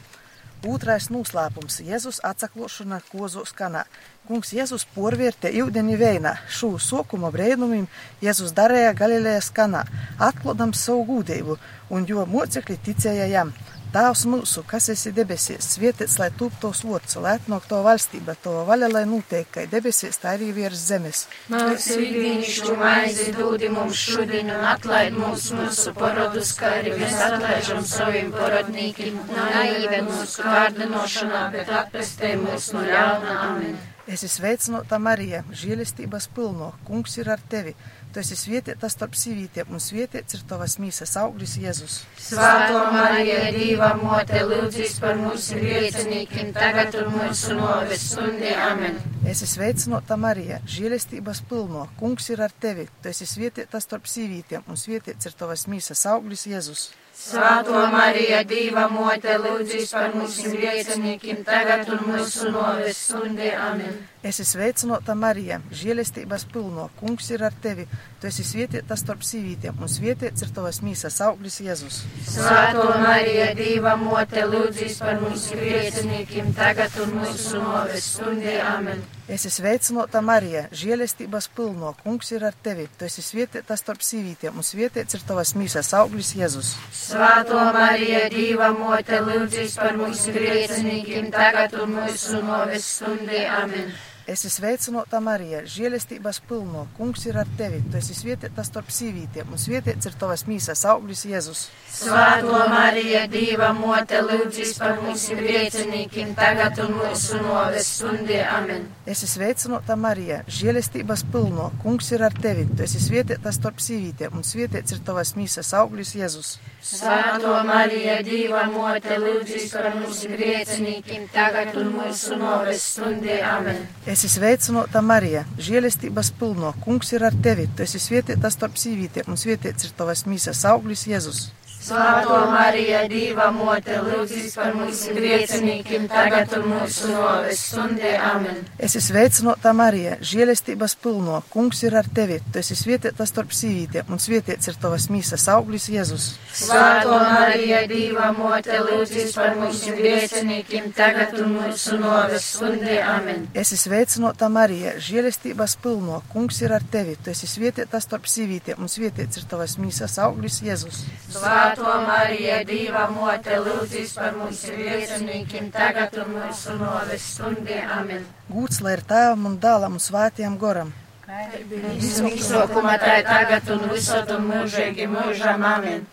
Otrais 0.67 1.07
noslēpums- 1.07 1.79
Jēzus 1.89 2.19
atsaklošana 2.19 2.99
kozos 3.09 3.53
kanā. 3.55 3.85
Kungs 4.27 4.51
Jēzus 4.51 4.85
porvērtē 4.95 5.53
ūdeni 5.63 5.95
veinā. 5.97 6.35
Šo 6.51 6.73
sokuma 6.77 7.31
brēnumim 7.31 7.87
Jēzus 8.21 8.51
darīja 8.51 8.93
Galilejas 8.93 9.49
kanā, 9.55 9.85
atklādams 10.19 10.83
savu 10.83 11.05
gudību, 11.07 11.57
un 11.89 12.05
jo 12.05 12.25
mocekļi 12.25 12.77
ticēja 12.85 13.29
jam. 13.31 13.53
Tēvs 13.89 14.27
mūsu, 14.29 14.61
kas 14.69 14.85
esi 14.93 15.09
debesīs, 15.17 15.65
svētīts, 15.73 16.19
lai 16.21 16.27
top 16.37 16.53
tos 16.61 16.83
vārds, 16.85 17.15
lai 17.17 17.31
atnāk 17.39 17.63
to 17.71 17.79
valstība, 17.81 18.35
to 18.43 18.53
vaļa, 18.67 18.89
lai 18.93 19.01
notiek, 19.09 19.47
kā 19.49 19.63
debesīs, 19.71 20.21
tā 20.21 20.35
arī 20.35 20.51
virs 20.53 20.83
zemes. 20.91 21.23
Mūsu 21.49 21.97
ikdienišķu 22.05 22.77
maizi 22.77 23.33
dūdi 23.33 23.73
mums 23.73 23.97
šodien 23.97 24.53
un 24.53 24.69
atlaid 24.75 25.17
mums 25.17 25.49
mūsu 25.57 25.97
parodus, 25.97 26.53
kā 26.59 26.75
arī 26.83 26.93
mēs 27.01 27.17
atlaižam 27.31 27.81
saviem 27.81 28.29
parodnīkiem 28.37 29.23
un 29.25 29.37
naive 29.39 30.03
mūsu 30.05 30.45
kārdinošanā, 30.45 31.47
bet 31.57 31.77
atpestē 31.81 32.35
mūs 32.45 32.69
no 32.77 32.85
ļauna 32.85 33.39
amen. 33.47 33.79
Es 34.09 34.23
esmu 34.25 34.39
sveicināta 34.39 34.97
Marija, 34.97 35.43
žēlistības 35.53 36.29
pilno, 36.33 36.71
kungs 36.85 37.17
ir 37.19 37.27
ar 37.29 37.41
tevi. 37.49 37.75
Tu 38.09 38.23
esi 38.23 38.33
svētīta 38.33 38.89
starp 38.89 39.13
sīvītiem, 39.13 39.67
un 39.69 39.81
svētīts 39.83 40.33
ir 40.33 40.45
tavas 40.49 40.79
mīsas 40.81 41.11
auglis 41.21 41.51
Jēzus. 41.61 41.99
Svāto 42.17 42.79
Marija, 42.95 43.51
Dīva 43.53 43.91
mote, 43.99 44.39
lūdzīs 44.49 44.95
par 45.03 45.19
mūsu 45.19 45.59
griecinīkiem, 45.59 46.49
tagad 46.55 46.97
un 47.03 47.11
mūsu 47.13 47.59
noves 47.59 48.07
stundē 48.09 48.55
amen. 48.65 48.97
Es 49.29 49.43
esmu 49.45 49.51
sveicināta 49.59 50.17
Marija, 50.17 50.57
žēlistības 50.65 51.43
pilno, 51.51 51.85
kungs 51.99 52.31
ir 52.33 52.41
ar 52.41 52.55
tevi. 52.65 52.87
Tu 53.03 53.11
esi 53.13 53.29
svētīta 53.29 53.77
starp 53.83 54.09
sīvītiem, 54.09 54.65
un 54.65 54.79
svētīts 54.79 55.29
ir 55.29 55.37
tavas 55.37 55.67
mīsas 55.69 56.01
auglis 56.09 56.47
Jēzus. 56.49 56.89
Svāto 57.19 57.77
Marija, 57.93 58.41
Dīva 58.47 58.87
mote, 58.89 59.37
lūdzīs 59.43 59.91
par 59.93 60.13
mūsu 60.17 60.49
griecinīkiem, 60.55 61.43
tagad 61.45 61.89
un 61.93 62.05
mūsu 62.09 62.49
noves 62.55 63.05
stundē 63.05 63.51
amen. 63.59 63.99
Esi 64.19 64.43
sveicināta, 64.43 65.13
Marija, 65.15 65.61
žēlestības 65.71 66.43
pilno, 66.51 66.89
kungs 66.99 67.29
ir 67.31 67.39
ar 67.47 67.53
tevi. 67.63 67.85
Tu 68.19 68.27
esi 68.27 68.43
svētīta 68.43 68.97
starp 68.99 69.21
sīvītiem, 69.23 69.77
un 69.79 69.87
svētīts 69.87 70.43
ir 70.43 70.49
tavas 70.57 70.81
mīsas 70.83 71.21
auglis 71.23 71.61
Jēzus. 71.63 72.01
Svētā 72.27 72.97
Marija, 72.99 73.45
Dieva 73.55 73.93
mote, 73.95 74.43
lūdzīs 74.43 74.97
par 74.99 75.21
mums 75.23 75.45
griecinīkiem, 75.55 76.51
tagad 76.57 76.97
un 76.99 77.15
mūsu 77.21 77.61
noves 77.63 78.09
stundē. 78.17 78.57
Amen. 78.73 79.05
Esi 79.31 79.53
sveicināta, 79.55 80.19
Marija, 80.25 80.65
žēlestības 80.75 81.47
pilno, 81.55 81.93
kungs 82.03 82.33
ir 82.35 82.43
ar 82.49 82.59
tevi. 82.67 82.89
Tu 82.99 83.07
esi 83.07 83.23
svētīta 83.23 83.79
starp 83.79 84.03
sīvītiem, 84.03 84.59
un 84.59 84.67
svētīts 84.67 85.15
ir 85.15 85.23
tavas 85.31 85.55
mīsas 85.55 85.93
auglis 85.95 86.33
Jēzus. 86.35 86.75
Svētā 87.05 87.71
Marija, 87.71 88.27
Dieva 88.35 88.73
mote, 88.75 89.23
lūdzīs 89.31 89.79
par 89.79 89.95
mums 89.95 90.27
griecinīkiem, 90.27 91.31
tagad 91.31 91.79
un 91.79 92.01
mūsu 92.01 92.43
noves 92.43 92.95
stundē. 92.99 93.47
Amen. 93.63 93.95
Esi 94.29 94.45
sveicināta, 94.53 95.17
Marija, 95.25 95.63
žēlestības 95.65 96.37
pilno, 96.45 96.83
kungs 96.99 97.23
ir 97.25 97.39
ar 97.41 97.47
tevi. 97.57 97.79
Tu 97.89 97.97
esi 97.97 98.13
svētīta 98.13 98.61
starp 98.67 98.91
sīvītiem, 98.93 99.47
un 99.49 99.57
svētīts 99.57 100.05
ir 100.05 100.17
tavas 100.21 100.43
mīsas 100.45 100.83
auglis 100.85 101.23
Jēzus. 101.25 101.63
Svētā 101.89 102.59
Marija, 102.69 103.23
Dieva 103.31 103.71
mote, 103.73 104.19
lūdzīs 104.21 104.75
par 104.77 104.99
mums 105.01 105.23
griecinīkiem, 105.33 106.35
tagad 106.37 106.77
un 106.83 106.93
mūsu 106.99 107.39
noves 107.41 107.89
stundē. 107.95 108.43
Amen. 108.53 108.85
Esi 109.09 109.25
sveicināta, 109.31 109.97
Marija, 109.97 110.43
žēlestības 110.59 111.25
pilno, 111.33 111.71
kungs 111.81 112.11
ir 112.13 112.27
ar 112.29 112.37
tevi. 112.37 112.67
Tu 112.69 112.85
esi 112.85 113.01
svētīta 113.01 113.55
starp 113.55 113.81
sīvītiem, 113.81 114.37
un 114.37 114.45
svētīts 114.45 114.93
ir 114.93 115.01
tavas 115.09 115.33
mīsas 115.39 115.73
auglis 115.81 116.13
Jēzus. 116.19 116.59
Svētā 116.85 117.63
Marija, 117.65 118.21
Dieva 118.29 118.67
mote, 118.69 119.17
lūdzīs 119.25 119.73
par 119.73 119.89
mums 119.97 120.21
griecinīkiem, 120.29 121.25
tagad 121.33 121.73
un 121.81 121.95
mūsu 121.97 122.37
noves 122.37 122.85
stundē. 122.93 123.41
Amen. 123.57 123.81
Esi 124.19 124.33
sveicināta, 124.33 124.99
Marija, 124.99 125.45
žēlestības 125.63 126.33
pilno, 126.35 126.73
kungs 126.83 127.13
ir 127.13 127.23
ar 127.23 127.37
tevi. 127.45 127.69
Tu 127.71 127.85
esi 127.85 128.01
svētīta 128.03 128.49
starp 128.51 128.75
sīvītiem, 128.75 129.29
un 129.31 129.39
svētīts 129.39 129.87
ir 129.87 129.93
tavas 129.95 130.25
mīsas 130.27 130.65
auglis 130.67 131.05
Jēzus. 131.07 131.45
Svētā 131.89 132.39
Marija, 132.51 132.99
Dieva 133.09 133.47
mote, 133.49 133.95
lūdzīs 134.05 134.53
par 134.59 134.75
mums 134.77 134.99
griecinīkiem, 135.09 136.03
tagad 136.11 136.51
un 136.59 136.67
mūsu 136.69 137.09
noves 137.09 137.63
stundē. 137.71 138.11
Amen. 138.21 138.59
Esi 138.77 139.01
sveicināta, 139.01 139.71
Marija, 139.73 140.19
žēlestības 140.21 140.93
pilno, 141.01 141.39
kungs 141.49 141.81
ir 141.87 141.97
ar 141.97 142.05
tevi. 142.13 142.37
Tu 142.53 142.61
esi 142.61 142.77
svētīta 142.77 143.25
starp 143.25 143.55
sīvītiem, 143.57 144.11
un 144.13 144.21
svētīts 144.21 144.69
ir 144.69 144.77
tavas 144.83 145.07
mīsas 145.09 145.47
auglis 145.49 145.87
Jēzus. 145.89 146.27
Svētā 146.59 147.17
Marija, 147.23 147.81
Dieva 147.89 148.29
mote, 148.37 148.77
lūdzīs 148.85 149.33
par 149.39 149.57
mums 149.57 149.81
griecinīkiem, 149.89 150.91
tagad 150.93 151.39
un 151.41 151.57
mūsu 151.57 151.97
noves 152.03 152.51
stundē. 152.53 152.99
Amen. 153.15 153.49
Esi 153.57 153.79
sveicināta, 153.81 154.51
Marija, 154.53 154.93
žēlestības 155.09 155.79
pilno, 155.81 156.21
kungs 156.29 156.61
ir 156.61 156.77
ar 156.77 156.85
tevi. 156.93 157.17
Tu 157.17 157.33
esi 157.33 157.49
svētīta 157.49 157.97
starp 158.05 158.29
sīvītiem, 158.29 158.77
un 158.77 158.93
svētīts 158.93 159.41
ir 159.41 159.49
tavas 159.49 159.79
mīsas 159.81 160.19
auglis 160.21 160.61
Jēzus. 160.61 161.01
Svētā 161.33 161.78
Marija, 161.83 162.59
Dieva 162.67 163.05
mote, 163.13 163.57
lūdzīs 163.65 164.15
par 164.17 164.35
mums 164.37 164.63
griecinīkiem, 164.69 165.69
tagad 165.73 166.17
un 166.21 166.33
mūsu 166.35 166.75
noves 166.79 167.27
stundē. 167.35 167.81
Amen. 167.97 168.25
Gūts 168.51 168.81
lai 168.85 168.97
ir 168.97 169.03
tēvam 169.07 169.47
un 169.51 169.57
dēlam 169.61 169.97
un 169.97 170.03
svētiem 170.03 170.57
goram. 170.61 170.93
Izsākumā 171.29 172.95
tā 173.01 173.19
ir 173.21 173.27
tagad 173.27 173.69
un 173.75 173.85
visur 173.91 174.31
un 174.35 174.47
mūžīgi 174.49 175.09
mūžam. 175.11 175.65
Amen. 175.73 176.07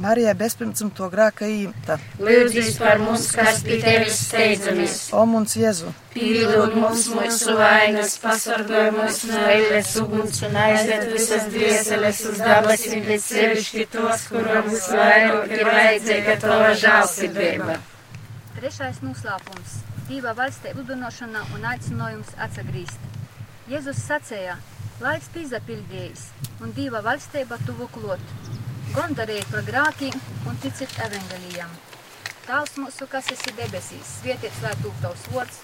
Marija 0.00 0.32
bezpirmcimto 0.34 1.06
grāka 1.12 1.44
īmta. 1.44 1.98
Lūdzīs 2.16 2.78
par 2.80 3.00
mums, 3.02 3.26
kas 3.36 3.60
pie 3.66 3.76
tevis 3.82 4.22
steidzamies. 4.28 4.94
O 5.12 5.24
mums 5.28 5.52
Jēzu, 5.58 5.92
Pīlūd 6.14 6.74
mums 6.80 7.06
mūsu 7.12 7.54
vainas, 7.58 8.14
pasargāj 8.22 8.88
mūs 8.96 9.20
no 9.28 9.42
ēles 9.52 9.92
uguns 10.00 10.40
un 10.48 10.56
aizved 10.60 11.06
visas 11.12 11.46
dvieseles 11.52 12.22
uz 12.30 12.40
dabasim, 12.40 13.04
bet 13.06 13.24
sevišķi 13.24 13.86
tos, 13.92 14.26
kuram 14.32 14.68
visvairāk 14.72 15.54
ir 15.58 15.64
vajadzīga 15.68 16.38
tava 16.46 16.72
žālsirdība. 16.84 17.78
Trešais 18.56 19.00
noslēpums- 19.04 19.78
Dieva 20.08 20.32
valstī 20.36 20.72
udinošana 20.76 21.44
un 21.54 21.68
aicinājums 21.74 22.32
atsagrīst. 22.48 23.08
Jēzus 23.68 24.00
sacīja, 24.08 24.56
laiks 25.00 25.28
piezapildījis 25.36 26.26
un 26.60 26.72
Dieva 26.76 27.00
valstība 27.04 27.60
tuvu 27.66 27.88
klot. 27.92 28.28
Gondarējiet 28.92 29.48
par 29.48 29.62
grākiem 29.64 30.16
un 30.50 30.58
ticiet 30.60 30.90
evangelijam. 31.00 31.70
Tēvs 32.44 32.74
mūsu, 32.76 33.06
kas 33.08 33.30
esi 33.32 33.54
debesīs, 33.56 34.10
svētīts 34.18 34.58
lai 34.60 34.72
tūp 34.82 34.98
tavs 35.00 35.22
vārds, 35.32 35.60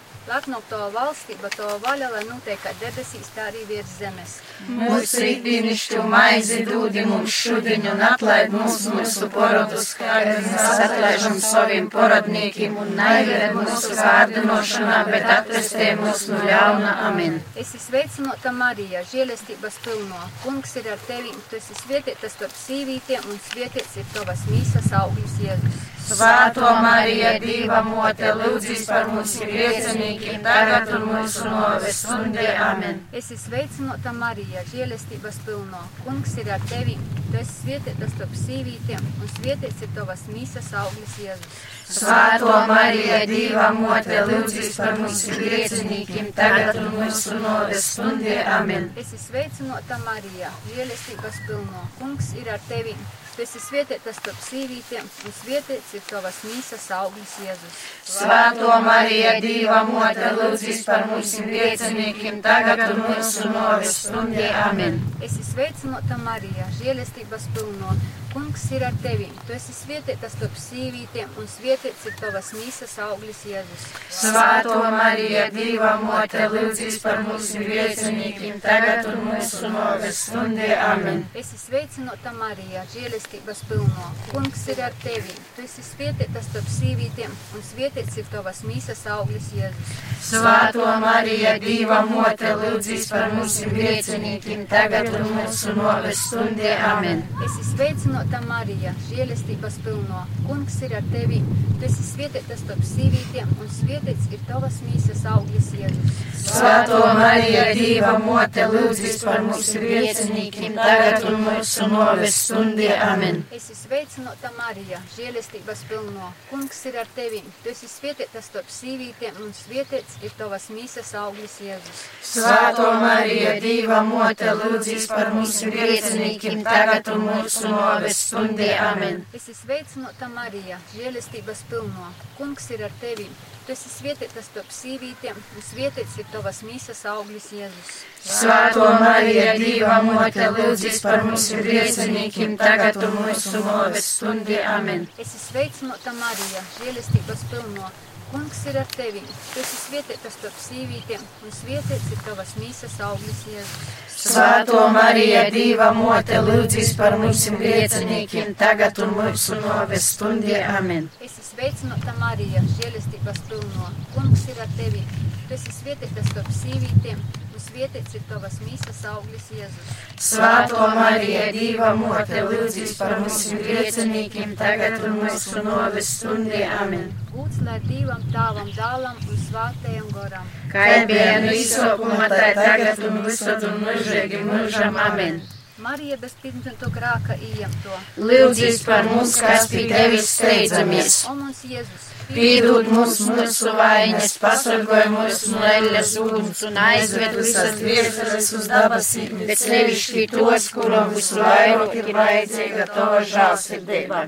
no 0.48 0.60
tava 0.68 0.88
valstība, 0.92 1.48
tava 1.54 1.76
vaļa, 1.84 2.08
lai 2.12 2.22
notiek 2.28 2.60
kā 2.62 2.72
debesīs, 2.80 3.30
tā 3.34 3.48
arī 3.48 3.64
virs 3.68 3.94
zemes. 4.00 4.34
Mūsu 4.68 5.22
rītdienišķo 5.24 6.04
maizi 6.12 6.58
dūdi 6.68 7.04
mums 7.08 7.32
šodien 7.32 7.86
un 7.92 8.02
atlaid 8.10 8.52
mums 8.52 8.82
mūsu 8.92 9.28
porodus, 9.32 9.92
kā 9.98 10.10
arī 10.20 10.36
mēs 10.44 10.82
atlaižam 10.86 11.38
saviem 11.42 11.88
porodniekiem 11.92 12.76
un 12.82 12.94
naivied 12.98 13.56
mūsu 13.56 13.96
kārdinošanā, 13.98 15.02
bet 15.12 15.28
atvestē 15.38 15.90
mūs 16.02 16.26
no 16.32 16.40
ļauna. 16.44 16.96
Amen. 17.08 17.40
Es 17.54 17.72
esmu 17.72 17.84
sveicināta 17.88 18.52
Marija, 18.54 19.04
žēlestības 19.12 19.78
pilno. 19.84 20.24
Kungs 20.44 20.76
ir 20.80 20.90
ar 20.92 21.04
tevi, 21.08 21.32
tu 21.48 21.60
esi 21.60 21.76
svētītas 21.84 22.36
starp 22.36 22.56
sīvītiem 22.66 23.30
un 23.32 23.40
svētīts 23.50 24.00
ir 24.02 24.10
tavas 24.16 24.44
mīsas 24.52 24.92
auglis 25.02 25.40
Jēzus. 25.44 25.97
Svētā 26.08 26.68
Marija, 26.80 27.34
Dieva 27.42 27.82
mote, 27.84 28.30
lūdzīs 28.38 28.86
par 28.88 29.10
mums 29.12 29.34
griecinīkiem, 29.42 30.38
tagad 30.44 30.88
un 30.96 31.04
mūsu 31.10 31.44
noves 31.50 32.00
stundē. 32.00 32.46
Amen. 32.64 33.02
Es 33.12 33.28
esmu 33.34 33.52
sveicināta 33.52 34.14
Marija, 34.16 34.64
žēlestības 34.72 35.40
pilno. 35.44 35.82
Kungs 36.06 36.32
ir 36.40 36.48
ar 36.54 36.64
tevi, 36.70 36.96
tu 37.28 37.36
esi 37.42 37.58
svētītas 37.58 38.14
starp 38.16 38.34
sīvītiem 38.40 39.04
un 39.04 39.32
svētīts 39.36 39.84
ir 39.84 39.92
tavas 39.98 40.24
mīsas 40.32 40.72
auglis 40.80 41.18
Jēzus. 41.26 41.60
Svētā 41.98 42.56
Marija, 42.72 43.20
Dieva 43.28 43.68
mote, 43.76 44.24
lūdzīs 44.32 44.74
par 44.80 44.96
mums 45.02 45.24
griecinīkiem, 45.28 46.32
tagad 46.36 46.80
un 46.80 46.92
mūsu 46.96 47.36
noves 47.44 47.92
stundē. 47.92 48.40
Amen. 48.56 48.90
Es 48.96 49.12
esmu 49.12 49.24
sveicināta 49.28 50.00
Marija, 50.08 50.52
žēlestības 50.72 51.40
pilno. 51.46 51.88
Kungs 52.00 52.32
ir 52.40 52.52
ar 52.56 52.64
tevi. 52.72 52.96
Tu 53.38 53.44
esi 53.46 53.60
svētītas 53.62 54.16
starp 54.18 54.38
sīvītiem, 54.42 55.04
un 55.28 55.34
svētīts 55.36 55.92
ir 55.94 56.02
tavas 56.08 56.40
mīsas 56.42 56.88
auglis 56.96 57.36
Jēzus. 57.44 57.76
Svētā 58.10 58.78
Marija, 58.82 59.36
Dieva 59.44 59.84
mote, 59.86 60.32
lūdzīs 60.40 60.80
par 60.88 61.06
mums 61.06 61.36
griecinīkiem, 61.46 62.40
tagad 62.42 62.82
un 62.88 63.04
mūsu 63.04 63.46
noves 63.54 63.94
stundē. 64.08 64.48
Amen. 64.64 64.98
Es 65.22 65.36
esmu 65.36 65.52
sveicināta 65.52 66.18
Marija, 66.24 66.66
žēlestības 66.80 67.46
pilno. 67.54 67.94
Kungs 68.28 68.70
ir 68.76 68.82
ar 68.84 68.96
tevi. 69.02 69.26
Tu 69.46 69.54
esi 69.56 69.72
svētītas 69.72 70.34
starp 70.36 70.56
sīvītiem, 70.60 71.30
un 71.40 71.46
svētīts 71.48 72.04
ir 72.10 72.16
tavas 72.20 72.50
mīsas 72.52 72.92
auglis 73.00 73.40
Jēzus. 73.48 73.86
Svētā 74.12 74.90
Marija, 74.92 75.46
Dieva 75.54 75.94
mote, 76.02 76.42
lūdzīs 76.52 76.98
par 77.00 77.22
mums 77.24 77.48
griecinīkiem, 77.56 78.58
tagad 78.60 79.08
un 79.08 79.22
mūsu 79.30 79.70
noves 79.72 80.20
stundē. 80.26 80.68
Amen. 80.90 81.22
Es 81.32 81.54
esmu 81.54 81.62
sveicināta 81.62 82.34
Marija, 82.36 82.84
žēlestības 82.92 83.64
pilno. 83.70 84.10
Kungs 84.34 84.66
ir 84.74 84.84
ar 84.84 85.00
tevi. 85.02 85.32
Tu 85.56 85.64
esi 85.64 85.86
svētītas 85.88 86.50
starp 86.50 86.68
sīvītiem, 86.74 87.32
un 87.56 87.66
svētīts 87.70 88.20
ir 88.20 88.28
tavas 88.34 88.60
mīsas 88.68 89.06
auglis 89.16 89.48
Jēzus. 89.56 89.96
Svētā 90.28 90.98
Marija, 91.00 91.56
Dieva 91.64 92.02
mote, 92.12 92.52
lūdzīs 92.60 93.08
par 93.08 93.32
mums 93.32 93.56
griecinīkiem, 93.72 94.68
tagad 94.68 95.08
un 95.16 95.32
mūsu 95.38 95.72
noves 95.80 96.26
stundē. 96.28 96.76
Amen. 96.92 97.24
Es 97.40 97.56
esmu 97.56 97.68
sveicināta 97.72 98.27
Marija, 98.36 98.92
žēlestības 99.08 99.78
pilno. 99.84 100.20
Kungs 100.44 100.74
ir 100.84 100.92
ar 100.98 101.04
tevi. 101.12 101.38
Tu 101.78 101.86
esi 101.86 102.02
svētītas 102.04 102.60
starp 102.60 102.82
sīvītiem, 102.84 103.52
un 103.62 103.70
svētīts 103.72 104.26
ir 104.34 104.40
tavas 104.48 104.80
mīsas 104.84 105.22
auglis 105.30 105.70
Jēzus. 105.78 106.18
Svētā 106.48 106.98
Marija, 107.16 107.64
Dieva 107.76 108.14
mote, 108.20 108.66
lūdzīs 108.72 109.22
par 109.24 109.40
mums 109.46 109.70
griecinīkiem, 109.78 110.76
tagad 110.76 111.24
un 111.30 111.38
mūsu 111.46 111.88
noves 111.92 112.36
stundē. 112.44 112.90
Amen. 113.06 113.40
Es 113.54 113.70
esmu 113.72 113.88
sveicināta 113.88 114.50
Marija, 114.58 115.00
žēlestības 115.14 115.84
pilno. 115.88 116.32
Kungs 116.50 116.82
ir 116.90 116.98
ar 117.00 117.08
tevi. 117.16 117.40
Tu 117.62 117.72
esi 117.72 117.88
svētītas 117.88 118.50
starp 118.50 118.68
sīvītiem, 118.72 119.40
un 119.44 119.54
svētīts 119.56 120.18
ir 120.26 120.34
tavas 120.40 120.68
mīsas 120.74 121.14
auglis 121.16 121.56
Jēzus. 121.64 122.04
Svētā 122.34 122.90
Marija, 123.00 123.56
Dieva 123.62 124.02
mote, 124.04 124.50
lūdzīs 124.60 125.08
par 125.12 125.32
mums 125.36 125.62
griecinīkiem, 125.64 126.64
tagad 126.66 127.12
un 127.14 127.28
mūsu 127.30 127.72
noves 127.72 127.76
stundē. 127.76 128.07
Amen. 128.08 129.22
Es 129.34 129.48
esmu 129.48 129.60
sveicināta 129.66 130.28
Marija, 130.32 130.80
žēlestības 130.94 131.62
pilno. 131.70 132.10
Kungs 132.38 132.68
ir 132.74 132.84
ar 132.88 132.94
tevi. 133.02 133.28
Tu 133.68 133.74
esi 133.74 133.90
svētītas 133.92 134.46
starp 134.48 134.70
sīvītiem, 134.72 135.36
un 135.36 135.64
svētīts 135.66 136.14
ir 136.22 136.28
tavas 136.32 136.62
mīsas 136.64 137.02
auglis 137.10 137.50
Jēzus. 137.52 137.98
Svētā 138.24 138.86
Marija, 139.02 139.58
Dieva 139.60 139.98
mote, 140.06 140.46
lūdzīs 140.56 141.02
par 141.04 141.26
mums 141.26 141.50
griecinīkiem, 141.52 142.56
tagad 142.60 142.96
un 143.04 143.18
mūsu 143.26 143.60
noves 143.60 144.08
stundē. 144.16 144.62
Amen. 144.72 145.04
Es 145.18 145.34
esmu 145.34 145.44
sveicināta 145.50 146.16
Marija, 146.16 146.64
žēlestības 146.78 147.44
pilno. 147.52 147.92
Kungs 148.28 148.58
ir 148.68 148.76
ar 148.76 148.88
tevi. 148.92 149.22
Tu 149.24 149.60
esi 149.62 149.76
svietietietas 149.86 150.34
starp 150.36 150.56
sīvītiem, 150.60 151.22
un 151.46 151.54
svietiets 151.56 152.10
ir 152.12 152.20
tavas 152.26 152.50
mīsas 152.60 152.98
auglis 153.06 153.40
Jēzus. 153.48 153.94
Svētā 154.18 154.82
Marija, 154.92 155.46
Dieva 155.54 155.88
mote, 155.96 156.36
lūdzīs 156.44 156.92
par 156.98 157.16
mums 157.22 157.46
griecinīkiem, 157.54 158.52
tagad 158.60 159.00
un 159.04 159.16
mūsu 159.16 159.56
noves 159.62 160.10
stundē. 160.12 160.60
Amen. 160.74 161.08
Esi 161.24 161.46
sveicināta 161.46 162.12
Marija, 162.20 162.60
žēlestības 162.76 163.40
pilno. 163.48 163.92
Kungs 164.12 164.44
ir 164.52 164.60
ar 164.60 164.76
tevi. 164.76 165.04
Tu 165.48 165.56
esi 165.56 165.76
svietietietas 165.78 166.28
starp 166.34 166.52
sīvītiem, 166.60 167.24
svietiets 167.62 168.16
ir 168.18 168.22
tavas 168.30 168.56
mīsas 168.64 169.00
auglis 169.10 169.50
Jēzus. 169.54 169.90
Svētā 170.28 170.88
Marija, 170.96 171.48
Dieva 171.54 171.92
mote, 171.98 172.40
lūdzīs 172.48 172.94
par 172.98 173.18
mums 173.20 173.42
griecinīkiem, 173.52 174.56
tagad 174.58 175.04
un 175.08 175.20
mūsu 175.22 175.62
noves 175.66 176.14
stundē. 176.20 176.64
Amen. 176.78 177.10
Būts 177.34 177.60
lai 177.66 177.78
Dievam, 177.86 178.24
Tēvam, 178.32 178.72
Dēlam 178.78 179.20
un 179.26 179.44
Svētajam 179.48 180.08
Goram. 180.16 180.50
Kā 180.72 180.88
bija 181.10 181.38
no 181.44 181.54
izsākuma, 181.58 182.26
tā 182.32 182.50
tagad 182.58 183.06
un 183.10 183.22
visur 183.26 183.70
un 183.70 183.80
mūžīgi 183.86 184.44
mūžam. 184.48 184.98
Amen. 185.08 185.40
Marija 185.78 186.16
bez 186.18 186.32
pirmto 186.42 186.90
grāka 186.90 187.36
ieņemto. 187.38 187.98
Lūdzīs 188.18 188.80
par 188.86 189.06
mums, 189.06 189.36
kas 189.38 189.68
pie 189.70 189.84
tevis 189.90 190.30
steidzamies. 190.34 191.18
O 191.30 191.34
mums 191.38 191.60
Jēzus, 191.70 192.08
Pīdod 192.28 192.90
mums 192.92 193.20
mūsu 193.24 193.70
vainas, 193.72 194.34
pasargāj 194.42 195.06
mūs 195.14 195.44
no 195.48 195.62
eļas 195.64 196.10
uguns 196.20 196.58
un 196.68 196.80
aizved 196.82 197.38
visas 197.38 197.78
dvēseles 197.78 198.50
uz 198.58 198.66
dabasīm, 198.68 199.46
bet 199.48 199.62
sevišķi 199.62 200.26
tos, 200.34 200.66
kuram 200.74 201.14
visvairāk 201.14 201.94
ir 201.96 202.10
vajadzīga 202.18 202.88
tava 202.90 203.22
žālsirdība. 203.30 204.26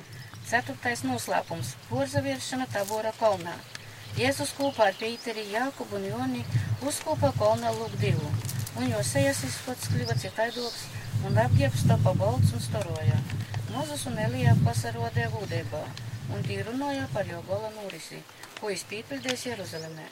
Ceturtais 0.48 1.04
noslēpums- 1.04 1.74
porzaviešana 1.90 2.70
Tabora 2.72 3.12
kalnā. 3.18 3.58
Jēzus 4.16 4.54
kopā 4.56 4.88
ar 4.88 4.96
Pīteri, 5.02 5.50
Jākubu 5.52 5.98
un 5.98 6.08
Joni 6.14 6.46
uzkopā 6.86 7.34
kalnā 7.42 7.74
lūk 7.76 8.00
divu, 8.00 8.32
un 8.78 8.88
jo 8.94 9.04
sejas 9.12 9.44
izpats 9.50 9.92
kļuva 9.92 10.16
citaidoks, 10.24 10.88
un 11.28 11.36
apģērbs 11.42 11.84
tapa 11.88 12.12
balts 12.16 12.54
un 12.56 12.62
storoja. 12.64 13.18
Mozus 13.74 14.06
un 14.08 14.16
Elija 14.18 14.54
pasarodē 14.64 15.26
vūdībā, 15.34 15.80
un 16.34 16.44
tī 16.46 16.60
runāja 16.66 17.06
par 17.14 17.28
jo 17.28 17.40
gola 17.48 17.70
norisi, 17.76 18.20
ko 18.60 18.70
izpīpildēs 18.72 19.46
Jeruzalemē. 19.50 20.06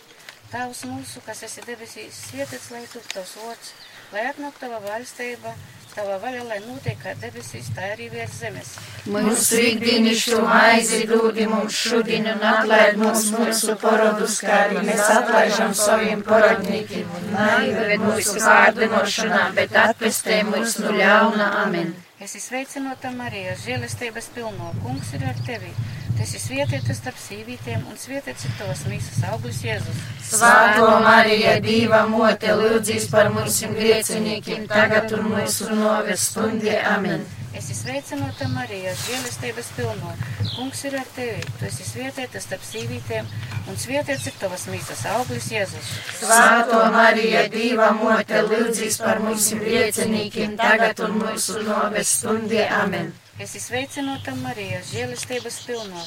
Tavs 0.52 0.84
mūsu, 0.88 1.22
kas 1.26 1.42
esi 1.48 1.64
debesīs, 1.66 2.20
svietets, 2.28 2.70
lai 2.72 2.84
tu 2.92 3.02
tavs 3.12 3.34
vārds, 3.40 3.72
lai 4.12 4.26
atnāk 4.30 4.60
tava 4.60 4.80
valstība, 4.84 5.54
tava 5.98 6.18
vaļa, 6.22 6.44
lai 6.46 6.58
notiek 6.62 6.98
kā 7.02 7.14
debesīs, 7.18 7.70
tā 7.74 7.92
arī 7.94 8.08
virs 8.12 8.38
zemes. 8.38 8.70
Mūsu 9.10 9.60
ikdienišķo 9.72 10.40
maizi 10.46 11.00
dūdi 11.10 11.46
mums 11.50 11.78
šodien 11.82 12.28
un 12.34 12.44
atlaid 12.52 12.98
mums 13.00 13.28
mūsu 13.34 13.74
parodus, 13.82 14.38
kā 14.44 14.60
arī 14.68 14.84
mēs 14.86 15.04
atlaižam 15.16 15.74
saviem 15.78 16.22
parodniekiem. 16.26 17.08
Un 17.18 17.30
naivet 17.34 18.04
mūsu 18.04 18.38
kārdinošanā, 18.44 19.44
bet 19.58 19.78
atpestē 19.86 20.42
mūs 20.52 20.78
no 20.84 20.94
ļauna. 20.98 21.50
Amen. 21.64 21.96
Esi 22.22 22.42
sveicinota 22.42 23.10
Marija, 23.14 23.54
žēlestības 23.64 24.30
pilno, 24.34 24.72
kungs 24.84 25.14
ir 25.18 25.26
ar 25.32 25.46
tevi. 25.46 25.74
Tu 26.18 26.25
esi 26.25 26.38
svietietis 26.42 26.98
starp 26.98 27.18
sīvītiem, 27.22 27.84
un 27.87 27.94
svietiets 27.94 28.48
ir 28.48 28.54
tavas 28.58 28.80
mīsas 28.90 29.20
auglis 29.30 29.60
Jēzus. 29.62 29.98
Svētā 30.26 30.88
Marija, 31.04 31.52
Dieva 31.62 32.00
mote, 32.10 32.56
lūdzīs 32.58 33.06
par 33.12 33.30
mums 33.30 33.60
griecinīkiem, 33.76 34.64
tagad 34.66 35.14
un 35.14 35.28
mūsu 35.30 35.68
noves 35.78 36.25
stundē. 36.32 36.80
Amen. 36.90 37.22
Esi 37.54 37.76
sveicinota 37.78 38.48
Marija, 38.50 38.96
žēlestības 38.98 39.70
pilno, 39.76 40.16
kungs 40.56 40.82
ir 40.90 40.98
ar 40.98 41.06
tevi. 41.14 41.46
Tu 41.60 41.70
esi 41.70 41.87
svietietis 41.87 42.48
starp 42.48 42.66
sīvītiem, 42.66 43.30
un 43.70 43.78
svietiets 43.78 44.26
ir 44.32 44.37
tavas 44.42 44.66
mīsas 44.75 45.06
auglis 45.14 45.46
Jēzus. 45.54 45.94
Svētā 46.18 46.82
Marija, 46.98 47.46
Dieva 47.54 47.92
mote, 48.02 48.42
lūdzīs 48.50 48.98
par 49.06 49.22
mums 49.22 49.52
griecinīkiem, 49.62 50.58
tagad 50.58 51.06
un 51.06 51.20
mūsu 51.22 51.62
noves 51.62 52.18
stundē. 52.18 52.66
Amen. 52.82 53.14
Esi 53.38 53.61
sveicinota 53.62 54.33
Marija, 54.35 54.80
žēlestības 54.83 55.61
pilno, 55.62 56.00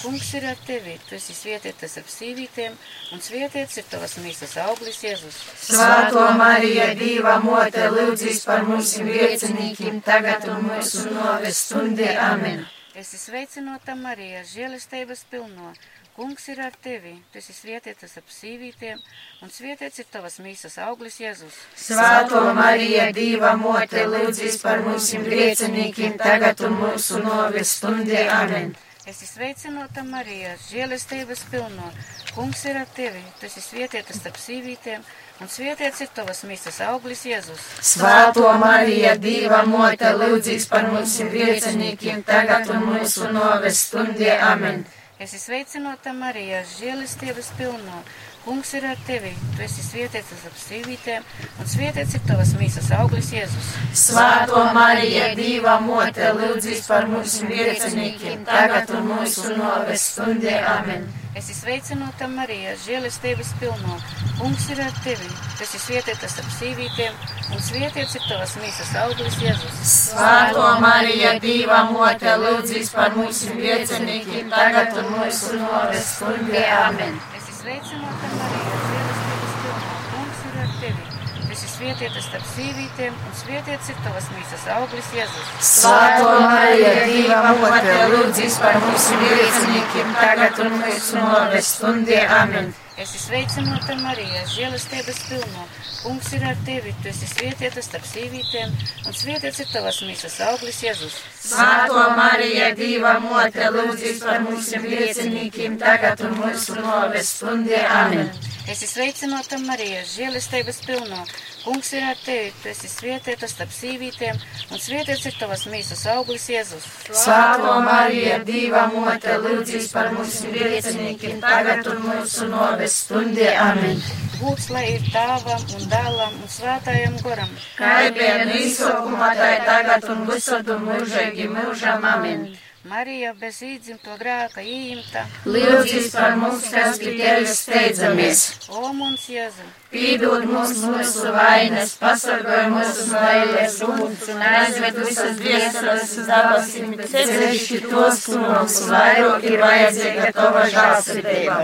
kungs 0.00 0.30
ir 0.38 0.46
ar 0.48 0.60
tevi. 0.64 0.94
Tu 1.04 1.18
esi 1.18 1.34
svietietis 1.36 1.98
ap 2.00 2.08
sīvītiem, 2.08 2.78
un 3.12 3.20
svietiets 3.20 3.76
ir 3.82 3.84
tavas 3.90 4.14
mīsas 4.24 4.54
auglis 4.62 5.02
Jēzus. 5.04 5.36
Svētā 5.66 6.24
Marija, 6.40 6.86
Dieva 6.96 7.34
mote, 7.44 7.84
lūdzīs 7.92 8.40
par 8.48 8.64
mums 8.64 8.94
griecinīkiem, 9.04 10.00
tagad 10.06 10.48
un 10.48 10.64
mūsu 10.70 11.04
noves 11.12 11.60
stundē. 11.66 12.14
Amen. 12.24 12.64
Esi 12.96 13.20
sveicinota 13.20 13.92
Marija, 13.94 14.40
žēlestības 14.48 15.26
pilno, 15.28 15.74
kungs 16.18 16.48
ir 16.50 16.58
ar 16.60 16.74
tevi. 16.82 17.14
Tu 17.30 17.38
esi 17.38 17.54
svietietis 17.54 18.16
ap 18.18 18.32
sīvītiem, 18.34 18.98
un 19.44 19.52
svietiets 19.54 20.02
ir 20.02 20.08
tavas 20.10 20.40
mīsas 20.42 20.74
auglis 20.82 21.20
Jēzus. 21.22 21.60
Svētā 21.78 22.42
Marija, 22.58 23.06
Dieva 23.14 23.54
mote, 23.60 24.02
lūdzīs 24.14 24.58
par 24.64 24.82
mums 24.86 25.12
griecinīkiem, 25.28 26.18
tagad 26.18 26.64
un 26.66 26.74
mūsu 26.82 27.22
noves 27.22 27.78
stundē. 27.78 28.26
Amen. 28.34 28.74
Esi 29.08 29.24
sveicinota 29.24 30.02
Marija, 30.04 30.50
žēlestības 30.66 31.46
pilno, 31.52 31.86
kungs 32.34 32.66
ir 32.66 32.82
ar 32.82 32.90
tevi. 32.98 33.22
Tu 33.38 33.46
esi 33.46 33.62
svietietis 33.64 34.18
starp 34.18 34.42
sīvītiem, 34.42 35.06
un 35.38 35.48
svietiets 35.48 36.02
ir 36.02 36.12
tavas 36.18 36.42
mīsas 36.50 36.82
auglis 36.90 37.22
Jēzus. 37.30 37.62
Svētā 37.94 38.58
Marija, 38.60 39.14
Dieva 39.22 39.62
mote, 39.70 40.12
lūdzīs 40.18 40.66
par 40.68 40.90
mums 40.90 41.16
griecinīkiem, 41.30 42.26
tagad 42.26 42.68
un 42.74 42.88
mūsu 42.90 43.30
noves 43.32 43.86
stundē. 43.86 44.34
Amen. 44.52 44.82
Esi 45.18 45.38
sveicinota 45.42 46.12
Marija, 46.14 46.60
žēlestības 46.78 47.48
pilno, 47.58 48.02
kungs 48.48 48.72
ir 48.74 48.84
ar 48.88 48.96
tevi. 49.06 49.34
Tu 49.56 49.62
esi 49.66 49.82
svietietis 49.84 50.46
ap 50.48 50.56
sīvītēm, 50.56 51.24
un 51.60 51.68
svietiets 51.68 52.16
ir 52.16 52.22
tavas 52.24 52.54
mīsas 52.56 52.88
auglis 52.96 53.28
Jēzus. 53.34 53.68
Svētā 54.06 54.62
Marija, 54.76 55.34
Dieva 55.36 55.76
mote, 55.84 56.30
lūdzīs 56.38 56.86
par 56.88 57.10
mums 57.12 57.34
griecinīkiem, 57.44 58.46
tagad 58.48 58.94
un 58.96 59.10
mūsu 59.12 59.52
noves 59.58 60.06
stundē. 60.14 60.62
Amen. 60.72 61.04
Esi 61.36 61.54
sveicinota 61.54 62.26
Marija, 62.32 62.72
žēlestības 62.86 63.52
pilno, 63.60 63.98
kungs 64.40 64.64
ir 64.72 64.80
ar 64.82 64.96
tevi. 65.04 65.28
Tu 65.58 65.66
esi 65.66 65.82
svietietis 65.82 66.38
ap 66.40 66.48
sīvītēm, 66.56 67.18
un 67.52 67.62
svietiets 67.68 68.16
ir 68.16 68.24
tavas 68.30 68.56
mīsas 68.62 68.94
auglis 69.04 69.36
Jēzus. 69.44 69.82
Svētā 69.92 70.70
Marija, 70.82 71.36
Dieva 71.44 71.84
mote, 71.92 72.32
lūdzīs 72.46 72.94
par 72.96 73.12
mums 73.18 73.44
griecinīkiem, 73.52 74.48
tagad 74.56 74.96
un 75.02 75.12
mūsu 75.18 75.60
noves 75.60 76.14
stundē. 76.16 76.64
Amen. 76.86 77.20
Esi 77.68 77.76
sveicinota 77.84 78.28
Marija, 78.32 78.76
žēlestības 78.88 79.56
pilno, 79.62 79.96
kungs 80.12 80.38
ir 80.48 80.54
ar 80.62 80.70
tevi. 80.80 81.02
Tu 81.34 81.50
esi 81.52 81.68
svietietis 81.68 82.28
starp 82.30 82.46
sīvītēm, 82.54 83.18
un 83.28 83.36
svietiets 83.36 83.92
ir 83.92 84.00
tavas 84.06 84.30
mīsas 84.32 84.64
auglis 84.72 85.10
Jēzus. 85.18 85.50
Svētā 85.68 86.32
Marija, 86.46 86.94
Dieva 87.12 87.52
mote, 87.60 88.00
lūdzīs 88.14 88.56
par 88.62 88.80
mums 88.86 89.12
griecinīkiem, 89.20 90.16
tagad 90.16 90.64
un 90.64 90.80
mūsu 90.80 91.20
noves 91.20 91.72
stundē. 91.76 92.24
Amen. 92.40 92.72
Esi 92.98 93.18
sveicinota 93.22 93.94
Marija, 94.02 94.40
žēlestības 94.50 95.20
pilno, 95.28 95.66
kungs 96.00 96.32
ir 96.34 96.42
ar 96.50 96.56
tevi. 96.66 96.90
Tu 96.98 97.12
esi 97.12 97.28
svietietis 97.30 97.86
starp 97.86 98.08
sīvītēm, 98.10 98.74
un 99.06 99.14
svietiets 99.14 99.62
ir 99.62 99.70
tavas 99.70 100.00
mīsas 100.02 100.40
auglis 100.48 100.82
Jēzus. 100.82 101.20
Svētā 101.46 102.08
Marija, 102.18 102.72
Dieva 102.74 103.14
mote, 103.22 103.70
lūdzīs 103.76 104.18
par 104.26 104.42
mums 104.42 104.74
griecinīkiem, 104.82 105.78
tagad 105.78 106.26
un 106.26 106.40
mūsu 106.42 106.80
noves 106.82 107.36
stundē. 107.38 107.84
Amen. 108.00 108.32
Esi 108.68 108.84
sveicinota 108.84 109.56
Marija, 109.62 110.02
žēlestības 110.04 110.82
pilno, 110.84 111.22
kungs 111.62 111.92
ir 111.94 112.02
ar 112.04 112.18
tevi. 112.20 112.50
Tu 112.62 112.68
esi 112.68 112.90
svietietis 112.90 113.54
starp 113.54 113.70
sīvītēm, 113.72 114.36
un 114.74 114.82
svietiets 114.82 115.24
ir 115.30 115.38
tavas 115.40 115.64
mīsas 115.72 116.02
auglis 116.12 116.44
Jēzus. 116.52 116.84
Svētā 117.08 117.78
Marija, 117.86 118.42
Dieva 118.44 118.84
mote, 118.92 119.38
lūdzīs 119.46 119.88
par 119.94 120.10
mums 120.12 120.42
griecinīkiem, 120.50 121.40
tagad 121.46 121.88
un 121.94 122.04
mūsu 122.10 122.50
noves 122.50 122.87
stundē. 122.92 123.50
Amen. 123.62 124.00
Būts 124.38 124.68
lai 124.74 124.84
ir 124.94 125.08
tāvam 125.12 125.64
un 125.78 125.88
dēlam 125.90 126.38
un 126.38 126.52
svētājam 126.52 127.18
goram. 127.24 127.50
Kā 127.78 127.96
bija 128.14 128.46
no 128.46 128.62
izsākuma, 128.62 129.34
tā 129.38 129.50
ir 129.56 129.66
tagad 129.66 130.08
un 130.14 130.24
visur 130.30 130.72
un 130.76 130.88
mūžīgi 130.92 131.50
mūžam. 131.56 132.08
Amen. 132.14 132.48
Marija 132.88 133.32
bez 133.36 133.56
īdzimto 133.66 134.14
grēka 134.16 134.62
īimta. 134.62 135.24
Lūdzīs 135.44 136.06
par 136.14 136.36
mums, 136.40 136.68
kas 136.72 137.00
pie 137.02 137.16
tevis 137.18 137.56
steidzamies. 137.64 138.44
O 138.70 138.92
mums 138.96 139.26
Jēzu! 139.28 139.66
Pīdod 139.90 140.46
mums 140.48 140.78
mūsu 140.84 141.32
vainas, 141.34 141.96
pasargāj 142.00 142.70
mūsu 142.72 143.18
eļas 143.18 143.76
uguns 143.88 144.24
un 144.32 144.46
aizved 144.52 145.02
visas 145.02 145.36
dvēseles 145.42 146.14
uz 146.22 146.30
dabasīm, 146.30 146.94
bet 147.02 147.12
sevišķi 147.12 147.82
tos, 147.90 148.24
kurums 148.30 148.80
vairāk 148.94 149.50
ir 149.50 149.60
vajadzīga 149.66 150.32
tava 150.38 150.64
žālsirdība. 150.78 151.60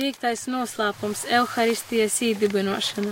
Piektais 0.00 0.46
noslēpums- 0.48 1.26
Euharistijas 1.38 2.14
īdibinošana. 2.24 3.10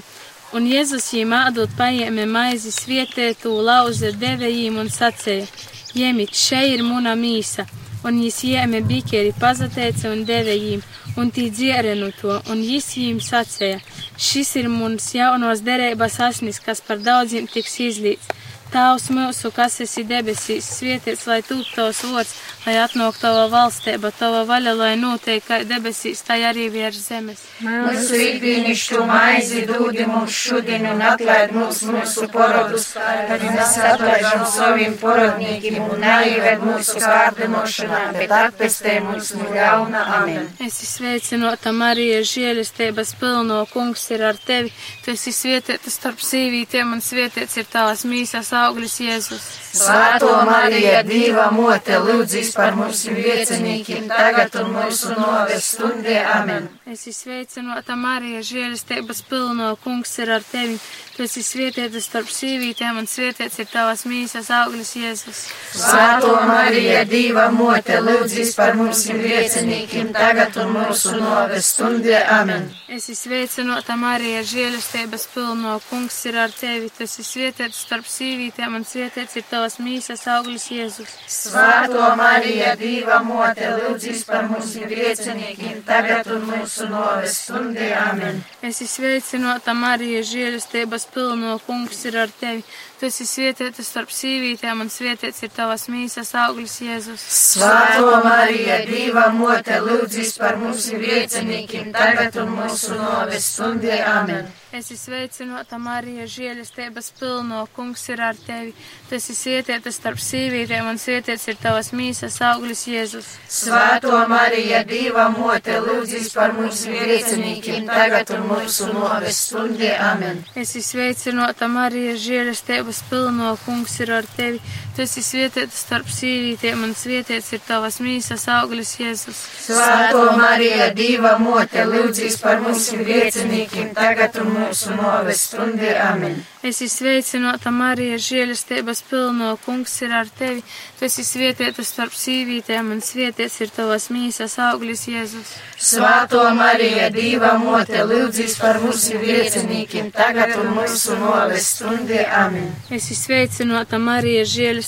Un 0.57 0.69
Jēzus 0.71 1.11
viņiem 1.13 1.35
ādot 1.39 1.75
paņēma 1.77 2.25
maizi 2.37 2.73
svietētu, 2.73 3.53
lauza 3.71 4.09
devējiem 4.23 4.79
un 4.85 4.89
sacēja: 4.95 5.51
Ņemiet, 5.99 6.33
šeit 6.33 6.79
ir 6.79 6.83
mana 6.89 7.13
mīsa, 7.25 7.67
Un 8.07 8.21
jis 8.23 8.37
jēme 8.47 8.79
bīkeri 8.87 9.33
pazateica 9.41 10.13
un 10.13 10.21
deve 10.27 10.53
jīm, 10.55 10.83
un 11.19 11.33
tī 11.35 11.49
dziere 11.51 11.97
nu 11.99 12.13
to, 12.15 12.37
un 12.53 12.61
jis 12.63 12.93
jīm 12.95 13.19
sacēja, 13.19 13.81
šis 14.15 14.53
ir 14.61 14.69
mums 14.71 15.09
jaunos 15.17 15.65
derības 15.67 16.21
asnis, 16.29 16.61
kas 16.63 16.81
par 16.87 17.03
daudziem 17.03 17.49
tiks 17.51 17.75
izlīts. 17.83 18.31
Tēvs 18.69 19.07
mūsu, 19.17 19.49
kas 19.55 19.79
esi 19.81 20.03
debesīs, 20.05 20.67
svētīts, 20.77 21.25
lai 21.31 21.39
tūp 21.47 21.65
tavs 21.73 22.03
vārds, 22.05 22.35
lai 22.67 22.75
atnāk 22.83 23.17
tava 23.17 23.47
valstība, 23.49 24.11
tava 24.13 24.43
vaļa, 24.49 24.75
lai 24.77 24.91
notiek 25.01 25.45
kā 25.45 25.63
debesīs, 25.65 26.21
tā 26.27 26.37
arī 26.51 26.67
virs 26.73 26.99
zemes. 27.09 27.41
Mūsu 27.65 28.19
ikdienišķo 28.27 29.05
maizi 29.09 29.63
dūdi 29.71 30.05
mums 30.11 30.37
šodien 30.37 30.85
un 30.91 31.01
atlaid 31.13 31.55
mums 31.57 31.81
mūsu 31.89 32.29
porodus, 32.35 32.91
arī 33.01 33.55
mēs 33.55 33.79
atlaidam 33.89 34.45
saviem 34.53 34.99
porodniekiem 35.01 35.81
un 35.87 36.05
neieved 36.05 36.67
mūsu 36.69 37.01
kārdinošanā, 37.01 38.03
bet 38.19 38.37
atpestē 38.43 38.99
mums 39.07 39.33
no 39.39 39.49
ļauna. 39.55 40.05
Amen. 40.19 40.53
Es 40.69 40.77
sveicināta 40.93 41.73
Marija, 41.73 42.21
žēlistības 42.21 43.15
pilno 43.17 43.63
kungs 43.73 44.05
ir 44.13 44.29
ar 44.29 44.37
tevi. 44.45 44.75
Tu 45.05 45.17
esi 45.17 45.33
svētīta 45.33 45.89
starp 45.93 46.21
sīvītiem 46.21 46.93
un 46.99 47.05
svētīts 47.05 47.57
ir 47.63 47.69
tavas 47.73 48.05
mīsas 48.09 48.53
auglis 48.67 48.99
Jēzus. 49.03 49.47
Svēto 49.79 50.31
Mariju, 50.49 50.95
Dieva 51.07 51.49
mote, 51.55 51.99
lūdzīs 52.03 52.55
par 52.57 52.75
mums 52.79 53.05
griecinīkiem, 53.13 54.09
tagad 54.11 54.57
un 54.63 54.73
mūsu 54.75 55.13
noves 55.15 55.75
stundē. 55.75 56.17
Amen. 56.39 56.71
Es 56.89 57.05
esmu 57.05 57.19
sveicināta 57.19 57.97
Marija, 57.99 58.41
žēlistības 58.49 59.21
pilno 59.29 59.75
kungs 59.85 60.15
ir 60.23 60.33
ar 60.39 60.47
tevi. 60.47 60.79
Tu 61.19 61.27
esi 61.27 61.43
svētīta 61.43 62.01
starp 62.01 62.31
sīvītiem 62.31 63.01
un 63.01 63.09
svētīts 63.11 63.59
ir 63.59 63.69
tavas 63.69 64.05
mīsas 64.09 64.49
auglis 64.55 64.95
Jēzus. 64.97 65.45
Svēto 65.75 66.33
Mariju, 66.49 67.03
Dieva 67.11 67.49
mote, 67.53 67.99
lūdzīs 68.01 68.55
par 68.57 68.77
mums 68.79 69.05
griecinīkiem, 69.11 70.13
tagad 70.17 70.57
un 70.63 70.73
mūsu 70.79 71.17
noves 71.19 71.73
stundē. 71.75 72.23
Amen. 72.39 72.71
Es 72.89 73.11
esmu 73.13 73.29
sveicināta 73.29 73.99
Marija, 74.01 74.41
žēlistības 74.47 75.27
pilno 75.35 75.77
kungs 75.91 76.17
ir 76.31 76.39
ar 76.41 76.55
tevi. 76.55 76.89
Tu 76.95 77.05
esi 77.05 77.27
svētīta 77.27 77.75
starp 77.77 78.09
sīvītiem 78.49 78.77
un 78.79 78.85
svētīts 78.85 79.37
ir 79.37 79.45
tavas 79.49 79.79
mīsas 79.79 80.23
auglis 80.33 80.71
Jēzus. 80.73 81.11
Svēto 81.29 82.01
Mariju, 82.17 82.77
Dieva 82.81 83.21
mote, 83.23 83.69
lūdzīs 83.77 84.25
par 84.25 84.49
mums 84.49 84.73
griecinīkiem, 84.75 85.83
tagad 85.85 86.27
un 86.33 86.47
mūsu 86.49 86.89
noves 86.89 87.37
stundē. 87.45 87.93
Amen. 87.99 88.43
Es 88.63 88.81
esmu 88.81 88.89
sveicināta 88.89 89.75
Marija, 89.75 90.23
žēlistības 90.23 91.07
pilno 91.13 91.59
kungs 91.67 92.05
ir 92.09 92.17
ar 92.25 92.33
tevi. 92.41 92.65
Tu 92.99 93.07
esi 93.07 93.23
svētīta 93.31 93.85
starp 93.87 94.11
sīvītēm 94.11 94.81
un 94.83 94.89
svētīts 94.91 95.45
ir 95.47 95.53
tavas 95.55 95.85
mīsas 95.87 96.33
auglis 96.35 96.81
Jēzus. 96.83 97.23
Svēto 97.31 98.17
Mariju, 98.25 98.79
Dieva 98.91 99.29
mote, 99.37 99.79
lūdzīs 99.87 100.35
par 100.43 100.59
mums 100.59 100.91
griecinīkiem, 100.91 101.93
tagad 101.95 102.43
un 102.43 102.57
mūsu 102.57 102.99
noves 102.99 103.53
stundē. 103.55 104.01
Amen. 104.17 104.49
Es 104.69 104.91
esmu 104.93 104.99
sveicināta 105.15 105.79
Marija, 105.81 106.27
žēlistības 106.29 107.07
pilno 107.17 107.63
kungs 107.73 108.03
ir 108.13 108.21
ar 108.21 108.37
tevi. 108.37 108.75
Tu 109.09 109.17
esi 109.17 109.33
svētīta 109.33 109.89
starp 109.95 110.21
sīvītēm 110.21 110.91
un 110.91 111.01
svētīts 111.01 111.47
ir 111.49 111.57
tavas 111.63 111.89
mīsas 111.97 112.37
auglis 112.45 112.83
Jēzus. 112.91 113.31
Svēto 113.49 114.19
Mariju, 114.29 114.83
Dieva 114.91 115.31
mote, 115.33 115.79
lūdzīs 115.87 116.35
par 116.35 116.53
mums 116.59 116.83
griecinīkiem, 116.91 117.87
tagad 117.89 118.35
un 118.37 118.45
mūsu 118.51 118.91
noves 118.93 119.41
stundē. 119.47 119.95
Amen. 120.11 120.45
Es 120.53 120.75
esmu 120.75 120.85
sveicināta 120.91 121.71
Marija, 121.73 122.19
žēlistības 122.21 122.88
pilno 123.11 123.57
kungs 123.65 124.01
ir 124.01 124.13
ar 124.19 124.27
tevi. 124.37 124.61
Tu 124.99 125.05
esi 125.07 125.23
svētīta 125.23 125.71
starp 125.79 126.09
sīvītēm 126.11 126.81
un 126.83 126.91
svētīts 126.99 127.53
ir 127.55 127.61
tavas 127.63 128.01
mīsas 128.03 128.49
auglis 128.51 128.97
Jēzus. 128.99 129.45
Svēto 129.69 130.25
Mariju, 130.41 130.89
Dieva 130.99 131.37
mote, 131.39 131.85
lūdzīs 131.87 132.41
par 132.43 132.59
mums 132.65 132.91
griecinīkiem, 132.99 133.93
tagad 133.95 134.43
un 134.43 134.51
mūsu 134.57 134.99
noves 134.99 135.45
stundē. 135.53 135.95
Amen. 136.03 136.41
Es 136.59 136.81
esmu 136.83 136.89
sveicināta 136.91 137.71
Marija, 137.71 138.17
žēlistības 138.19 139.05
pilno 139.07 139.53
kungs 139.63 139.93
ir 140.03 140.11
ar 140.19 140.27
tevi. 140.41 140.65
Tu 140.99 141.07
esi 141.07 141.23
svētīta 141.23 141.85
starp 141.87 142.17
sīvītēm 142.19 142.91
un 142.97 142.99
svētīts 142.99 143.61
ir 143.63 143.71
tavas 143.71 144.09
mīsas 144.11 144.59
auglis 144.67 145.07
Jēzus. 145.07 145.55
Svēto 145.79 146.43
Mariju, 146.59 147.07
Dieva 147.15 147.53
mote, 147.63 148.03
lūdzīs 148.03 148.59
par 148.59 148.83
mums 148.83 149.07
griecinīkiem, 149.15 150.11
tagad 150.11 150.59
un 150.59 150.75
mūsu 150.81 151.15
noves 151.23 151.71
stundē. 151.77 152.27
Amen. 152.43 152.67
Es 152.91 153.07
esmu 153.07 153.23
sveicināta 153.23 154.03
Marija, 154.03 154.43
žēlistības 154.43 154.88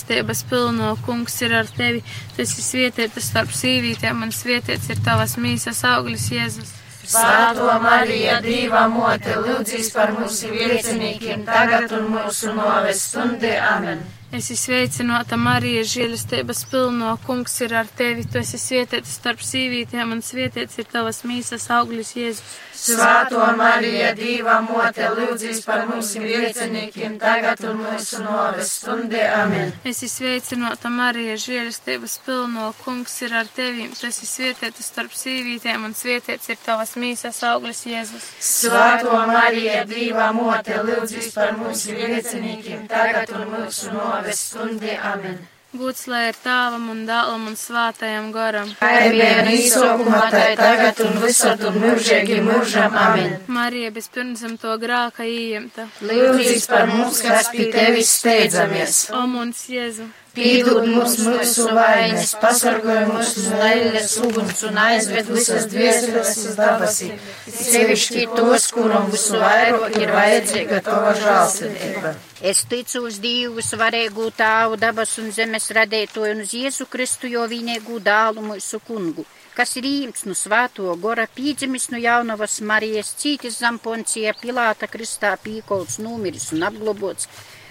kungs 1.05 1.41
ir 1.41 1.55
ar 1.61 1.71
tevi. 1.77 2.03
Tu 2.35 2.45
esi 2.45 2.61
svētīta 2.65 3.21
starp 3.23 3.51
sīvītēm 3.55 4.23
un 4.25 4.31
svētīts 4.35 4.89
ir 4.93 5.03
tavas 5.05 5.37
mīsas 5.37 5.83
auglis 5.87 6.29
Jēzus. 6.31 6.77
Svēto 7.11 7.67
Mariju, 7.81 8.37
Dieva 8.45 8.85
mote, 8.87 9.35
lūdzīs 9.41 9.91
par 9.95 10.13
mums 10.15 10.43
griecinīkiem, 10.47 11.43
tagad 11.49 11.91
un 11.97 12.11
mūsu 12.13 12.53
noves 12.55 13.07
stundē. 13.09 13.57
Amen. 13.73 14.05
Es 14.31 14.45
esmu 14.47 14.61
sveicināta 14.61 15.35
Marija, 15.35 15.81
žēlistības 15.83 16.61
pilno 16.71 17.17
kungs 17.25 17.57
ir 17.65 17.73
ar 17.75 17.89
tevi. 17.99 18.23
Tu 18.23 18.39
esi 18.39 18.55
svētīta 18.61 19.03
starp 19.03 19.41
sīvītēm 19.43 20.13
un 20.15 20.21
svētīts 20.23 20.79
ir 20.79 20.87
tavas 20.87 21.25
mīsas 21.27 21.65
auglis 21.75 22.13
Jēzus. 22.15 22.53
Svēto 22.81 23.43
Mariju, 23.59 24.13
Dieva 24.15 24.55
mote, 24.63 25.09
lūdzīs 25.17 25.59
par 25.65 25.83
mums 25.89 26.13
griecinīkiem, 26.15 27.17
tagad 27.19 27.59
un 27.67 27.81
mūsu 27.83 28.21
noves 28.23 28.71
stundē. 28.79 29.25
Amen. 29.41 29.75
Es 29.83 29.99
esmu 29.99 30.21
sveicināta 30.21 30.87
Marija, 30.87 31.35
žēlistības 31.35 32.15
pilno 32.23 32.71
kungs 32.85 33.17
ir 33.27 33.35
ar 33.35 33.51
tevi. 33.51 33.89
Tu 33.99 34.07
esi 34.07 34.29
svētīta 34.31 34.87
starp 34.87 35.11
sīvītēm 35.11 35.89
un 35.89 35.97
svētīts 35.97 36.53
ir 36.55 36.63
tavas 36.63 36.95
mīsas 36.95 37.43
auglis 37.51 37.83
Jēzus. 37.83 38.31
Svēto 38.39 39.19
Mariju, 39.27 39.75
Dieva 39.91 40.31
mote, 40.39 40.79
lūdzīs 40.87 41.33
par 41.35 41.51
mums 41.59 41.83
griecinīkiem, 41.91 42.87
tagad 42.87 43.35
un 43.35 43.47
mūsu 43.57 43.91
noves 43.91 44.20
stundē. 44.29 44.99
Amen. 45.13 45.41
Būts 45.71 46.03
lai 46.11 46.25
ir 46.27 46.35
tāvam 46.43 46.89
un 46.91 47.05
dālam 47.07 47.45
un 47.47 47.53
svātajam 47.55 48.25
garam. 48.35 48.67
Kā 48.75 48.89
ir 49.05 49.13
viena 49.15 49.53
izsaukumā, 49.55 50.25
tā 50.33 50.41
ir 50.51 50.59
tagad 50.59 50.99
un 51.05 51.19
visur 51.23 51.63
un 51.69 51.77
mūžīgi 51.85 52.41
mūžam. 52.43 52.97
Amen. 53.05 53.37
Marija 53.47 53.93
bezpirmsam 53.95 54.57
to 54.59 54.75
grāka 54.81 55.23
ījemta. 55.23 55.87
Lūdzīs 56.03 56.67
par 56.67 56.91
mums, 56.91 57.23
kas 57.23 57.53
pie 57.55 57.69
tevis 57.71 58.11
steidzamies. 58.19 59.05
O 59.15 59.23
mums 59.31 59.63
Jēzu! 59.71 60.09
Piedod 60.31 60.85
mums 60.87 61.17
mūsu 61.19 61.65
vainas, 61.75 62.29
pasargāj 62.39 63.01
mūs 63.09 63.31
no 63.43 63.57
leļas 63.59 64.13
uguns 64.23 64.61
un 64.69 64.77
aizved 64.79 65.27
visas 65.27 65.65
dvēseles 65.73 66.31
uz 66.47 66.55
dabasīm. 66.55 67.17
Sevišķi 67.51 68.23
tos, 68.37 68.69
kuram 68.71 69.09
visu 69.11 69.41
vairāk 69.41 69.99
ir 69.99 70.15
vajadzīga 70.15 70.79
tava 70.87 71.11
žālsirdība. 71.19 72.15
Es 72.53 72.63
ticu 72.71 73.03
uz 73.09 73.19
Dievu, 73.19 73.59
svarīgu 73.59 74.31
tāvu 74.39 74.79
dabas 74.79 75.17
un 75.19 75.29
zemes 75.35 75.67
radētoju 75.75 76.37
un 76.37 76.47
uz 76.47 76.55
Jēzu 76.55 76.87
Kristu, 76.87 77.27
jo 77.27 77.43
vienīgu 77.51 77.99
dālu 77.99 78.47
mūsu 78.53 78.79
kungu, 78.87 79.27
kas 79.57 79.75
ir 79.81 79.91
īms 79.91 80.29
no 80.31 80.37
svāto 80.37 80.95
gora 81.03 81.27
pīdzimis 81.27 81.91
no 81.91 81.99
jaunavas 81.99 82.61
Marijas 82.63 83.17
cītis 83.19 83.59
zamponcija 83.59 84.39
Pilāta 84.39 84.87
kristā 84.87 85.35
pīkolts 85.43 85.99
numiris 85.99 86.53
un 86.55 86.71
apglobots. 86.71 87.27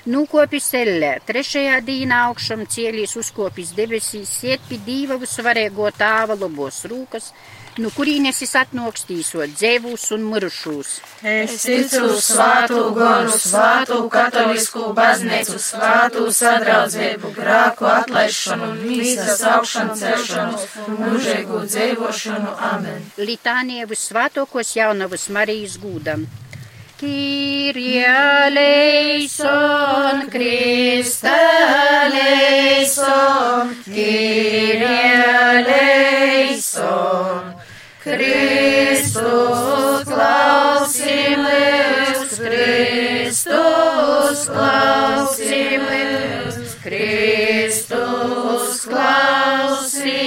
Nūkopis 0.09 0.71
ellē, 0.79 1.19
trešajā 1.29 1.75
dīnā 1.85 2.23
augšam 2.31 2.63
cielīs 2.73 3.13
uzkopis 3.21 3.75
debesīs, 3.77 4.33
iet 4.49 4.63
pie 4.65 4.79
dīva 4.87 5.19
visvarēgo 5.21 5.91
tāva 5.93 6.39
labos 6.41 6.87
rūkas, 6.89 7.27
no 7.85 7.91
kurienes 7.93 8.41
es 8.41 8.55
atnokstīsot 8.57 9.53
dzēvus 9.53 10.07
un 10.17 10.25
mirušūs. 10.33 10.95
Es 11.21 11.59
ticu 11.67 12.03
uz 12.15 12.25
svātu 12.31 12.81
goru, 12.97 13.37
svātu 13.45 14.01
katolisku 14.09 14.89
baznīcu, 14.97 15.61
svātu 15.69 16.27
sadraudzību, 16.33 17.37
grāku 17.37 17.93
atlaišanu, 17.93 18.73
mīsas 18.81 19.45
augšanu 19.53 20.01
celšanu 20.01 20.67
un 20.87 21.01
mūžīgu 21.05 21.67
dzīvošanu. 21.69 22.57
Amen. 22.73 23.11
Litānie 23.21 23.85
visvātokos 23.91 24.79
jaunavas 24.81 25.29
Marijas 25.29 25.77
gūdam. 25.83 26.25
Kyrie 27.01 28.05
eleison, 28.05 29.49
Christe 30.29 31.33
eleison, 32.05 33.73
Kyrie 33.87 34.85
eleison, 36.45 37.57
Kristus 38.05 40.05
klausimies, 40.05 42.37
Kristus 42.37 44.45
klausimies, 44.53 46.53
Kristus 46.85 48.85
klausimies. 48.85 50.21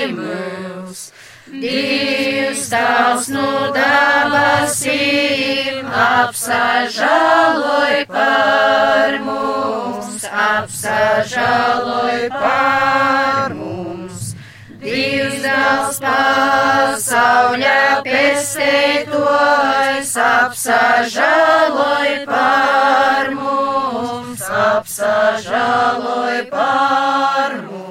Tavs 2.73 3.27
no 3.29 3.69
debesīm 3.75 5.85
apsažaloj 6.03 7.99
par 8.09 9.17
mums, 9.21 10.25
apsažaloj 10.45 12.31
par 12.33 13.53
mums. 13.59 14.33
Dievs 14.81 15.37
Dēls 15.45 16.01
pasauļa 16.07 17.77
pestētojs 18.09 20.17
apsažaloj 20.25 22.11
par 22.33 23.31
mums, 23.37 24.41
apsažaloj 24.65 26.41
par 26.57 27.57
mums. 27.61 27.82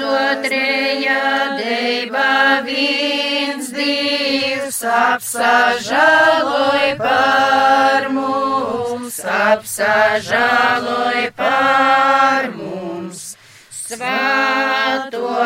Svēto 0.00 0.40
treja 0.40 1.60
deiba 1.60 2.64
viens 2.64 3.68
divs 3.68 4.80
apsažaloj 4.88 6.96
par 6.96 8.08
mums, 8.08 9.20
apsažaloj 9.20 11.28
par 11.36 12.48
mums. 12.56 13.36
Svēto 13.68 15.36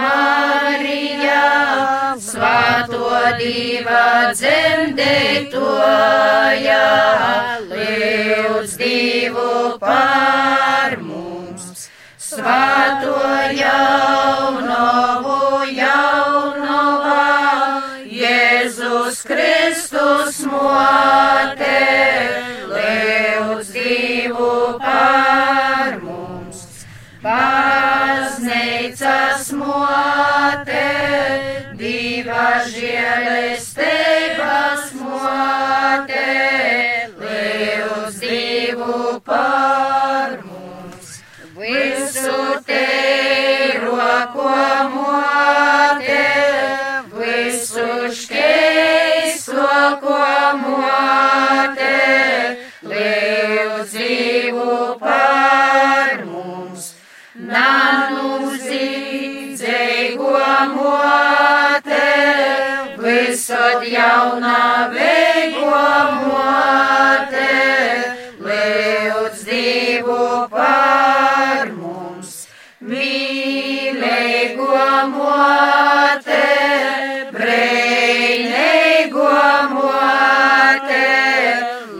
Marija, 0.00 1.44
svēto 2.16 3.12
diva 3.36 4.32
dzemdētoja, 4.32 6.80
lūdz 7.68 8.72
divu 8.80 9.76
par 9.84 10.96
mums. 11.04 11.35
Svēto 12.36 13.16
jaunovu 13.56 15.36
jaunova, 15.72 17.22
Jēzus 18.12 19.22
Kristus 19.24 20.42
mote, 20.44 21.80
lūdz 22.74 23.70
divu 23.72 24.76
par 24.84 25.96
mums. 26.02 26.60
Baznīcas 27.24 28.36
mote, 29.56 30.84
diva 31.80 32.48
žēlestības 32.68 34.04
mote, 35.00 36.28
mote, 44.94 46.24
visu 47.16 47.88
škeisto, 48.20 49.70
ko 50.02 50.20
mote, 50.62 51.98
lūdz 52.82 53.92
divu 53.92 54.78
par 55.00 56.24
mums. 56.24 56.92
Nanu 57.36 58.52
zīdzeigo 58.64 60.36
mote, 60.74 62.12
visod 63.02 63.86
jaunā 63.92 64.62
veigo 64.94 65.80
mote, 66.26 66.34
lūdz 66.36 67.45
Mīlēgo 74.26 74.76
mote, 75.10 76.38
breinēgo 77.34 79.28
mote, 79.74 81.04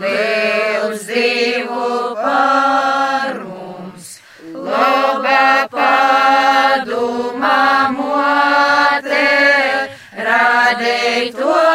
lūdz 0.01 1.05
divu 1.11 1.87
par 2.19 3.39
mums. 3.45 4.09
Loba 4.67 5.45
paduma 5.77 7.55
mote, 7.95 9.23
radētoja 10.27 11.66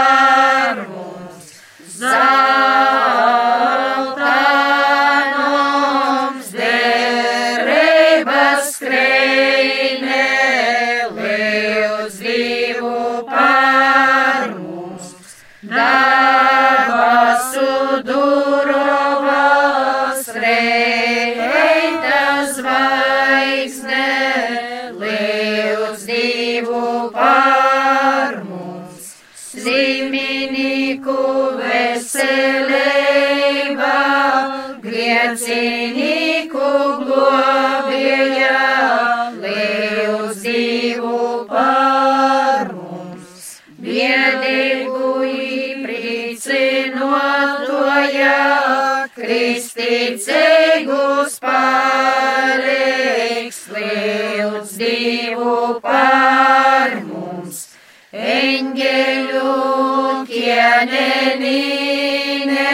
kienenīne, 61.41 62.65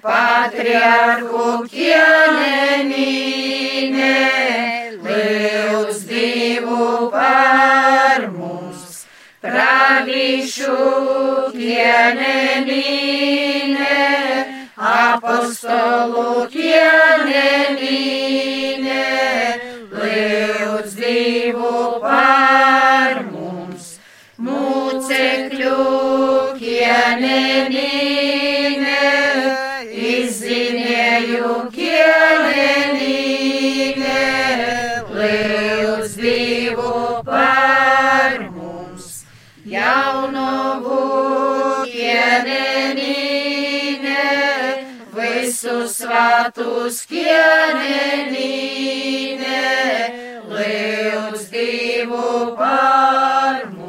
patriarhu 0.00 1.64
kienenīne, 1.68 2.96
lūdz 5.04 6.00
Dievu 6.08 7.10
par 7.12 8.26
mums, 8.32 9.04
pravīšu 9.44 10.78
kienenīne, 11.52 12.80
apostolu 14.92 16.48
kienenīne, 16.56 17.78
lūdz 19.92 20.92
Dievu 20.96 22.00
par 22.00 22.71
kienenīne, 27.32 29.00
izzinēju 30.12 31.52
kienenīne, 31.72 33.06
lūdz 35.16 36.12
Dievu 36.20 37.22
par 37.26 38.36
mums, 38.52 39.06
jaunovu 39.64 41.00
kienenīne, 41.88 43.06
visu 45.16 45.78
svētus 45.88 46.96
kienenīne, 47.12 48.40
lūdz 50.52 51.42
Dievu 51.54 52.56
par 52.58 53.56
mums. 53.70 53.81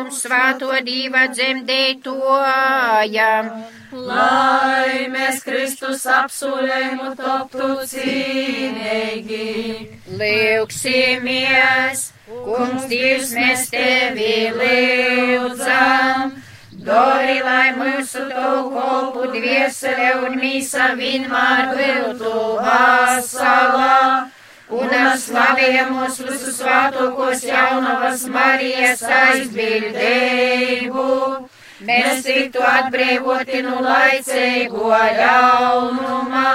mums 0.00 0.22
svāto 0.24 0.72
diva 0.84 1.26
dzemdētojam. 1.28 3.50
Lai 3.90 5.08
mēs 5.12 5.42
Kristus 5.44 6.06
apsolējumu 6.08 7.10
toptu 7.18 7.68
cīnīgi. 7.90 9.48
Lūksimies, 10.20 12.06
kungs 12.30 12.86
Dievs, 12.88 13.34
mēs 13.36 13.68
tevi 13.74 14.36
lūdzam. 14.56 16.32
Dori, 16.80 17.42
lai 17.44 17.74
mūsu 17.76 18.24
tavu 18.30 18.70
kolpu 18.72 19.26
dviesele 19.34 20.14
un 20.24 20.38
mīsa 20.40 20.94
vienmēr 20.96 21.74
būtu 21.76 22.32
vasala. 22.56 24.30
Un 24.70 24.92
ar 24.94 25.16
slavējamos 25.18 26.20
visus 26.22 26.60
svātokos 26.60 27.40
jaunavas 27.42 28.22
Marijas 28.30 29.02
aizbildēju. 29.02 31.06
Mēs 31.88 32.22
tiktu 32.26 32.62
atbrīvoti 32.62 33.62
no 33.66 33.80
laicīgo 33.82 34.92
ļaunumā 35.18 36.52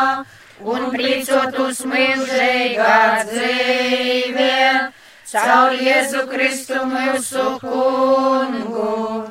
un 0.63 0.88
priecot 0.93 1.59
uz 1.66 1.82
mūžīgā 1.91 2.99
dzīvē. 3.32 4.53
caur 5.36 5.74
Jēzu 5.76 6.22
Kristu 6.30 6.86
mūsu 6.88 7.59
kungu. 7.59 9.28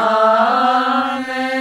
Āmen! 0.00 1.60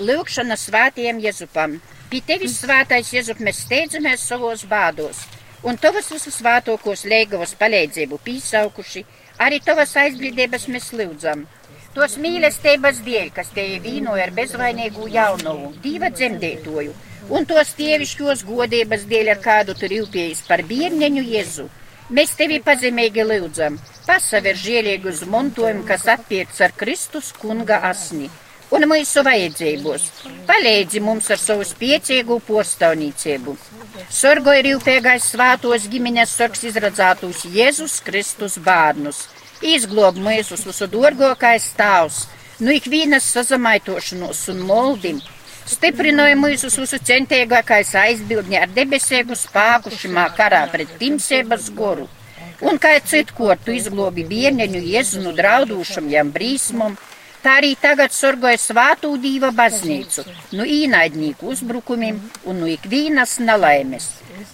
Lūkšana 0.00 0.56
svētiem 0.56 1.20
Jēzupam. 1.20 1.76
Pie 2.10 2.20
tevis 2.26 2.56
svētais 2.62 3.12
Jēzup 3.12 3.38
mēs 3.44 3.60
steidzamies 3.66 4.20
savos 4.26 4.64
bādos, 4.70 5.18
un 5.62 5.76
tavas 5.76 6.08
visus 6.12 6.38
svētokos 6.40 7.04
leigavos 7.10 7.54
palīdzību 7.60 8.20
pīsaukuši, 8.24 9.04
arī 9.44 9.60
tavas 9.64 9.96
aizbildības 10.02 10.66
mēs 10.72 10.90
lūdzam. 10.96 11.46
Tos 11.94 12.16
mīlestības 12.22 13.00
dēļ, 13.06 13.30
kas 13.34 13.50
te 13.54 13.64
vīnoja 13.82 14.28
ar 14.28 14.34
bezvainīgu 14.36 15.08
jaunumu, 15.10 15.72
diva 15.82 16.10
dzemdētoju, 16.14 16.94
un 17.34 17.46
tos 17.50 17.74
tievišķos 17.78 18.44
godības 18.46 19.06
dēļ, 19.10 19.32
ar 19.34 19.40
kādu 19.42 19.74
tur 19.78 19.92
ilpējis 20.00 20.44
par 20.48 20.62
bērneņu 20.70 21.24
Jēzu. 21.32 21.66
Mēs 22.10 22.36
tevi 22.38 22.58
pazemīgi 22.62 23.26
lūdzam, 23.26 23.76
pasaver 24.06 24.56
žielīgus 24.58 25.24
montojumu, 25.30 25.84
kas 25.86 26.08
attiec 26.10 26.54
ar 26.62 26.74
Kristus 26.78 27.30
kunga 27.38 27.82
asni 27.90 28.30
un 28.74 28.86
mūsu 28.90 29.22
vajadzībos. 29.26 30.06
Palīdzi 30.48 31.02
mums 31.02 31.30
ar 31.34 31.42
savu 31.42 31.66
spēcīgu 31.66 32.38
postāvniecību. 32.46 33.56
Sorgo 34.08 34.52
ir 34.56 34.68
ilpīgais 34.70 35.26
svātos 35.32 35.84
ģimenes 35.90 36.32
sargs 36.38 36.62
izradzētus 36.70 37.44
Jēzus 37.52 37.98
Kristus 38.06 38.56
bērnus. 38.64 39.26
Izglob 39.60 40.16
mūsus 40.16 40.64
visu 40.64 40.88
dārgākais 40.88 41.66
stāvs, 41.74 42.22
no 42.60 42.72
ikvienas 42.72 43.26
sazamaitošanos 43.34 44.46
un 44.54 44.62
moldim. 44.70 45.20
Stiprināja 45.68 46.38
mūsu 46.40 46.70
visu 46.72 46.98
centīgākais 47.10 47.92
aizbildni 48.00 48.58
ar 48.62 48.72
debesīgu 48.72 49.36
spēku 49.36 49.92
šimā 49.94 50.30
karā 50.38 50.64
pret 50.72 50.96
timsības 51.02 51.68
goru. 51.76 52.08
Un 52.60 52.80
kā 52.80 52.96
citkot 53.04 53.62
tu 53.64 53.72
izglobi 53.76 54.24
bērneņu 54.28 54.80
Jēzu 54.94 55.22
no 55.24 55.34
draudūšam 55.36 56.08
jam 56.12 56.32
brīsmam, 56.32 56.96
Tā 57.40 57.54
arī 57.56 57.70
tagad 57.80 58.12
sorgoja 58.12 58.58
svātū 58.60 59.14
dīva 59.20 59.48
baznīcu, 59.56 60.26
no 60.58 60.64
īnaidnieku 60.68 61.48
uzbrukumiem 61.54 62.18
un 62.44 62.58
no 62.60 62.68
ikvienas 62.68 63.38
nelaimes. 63.40 64.10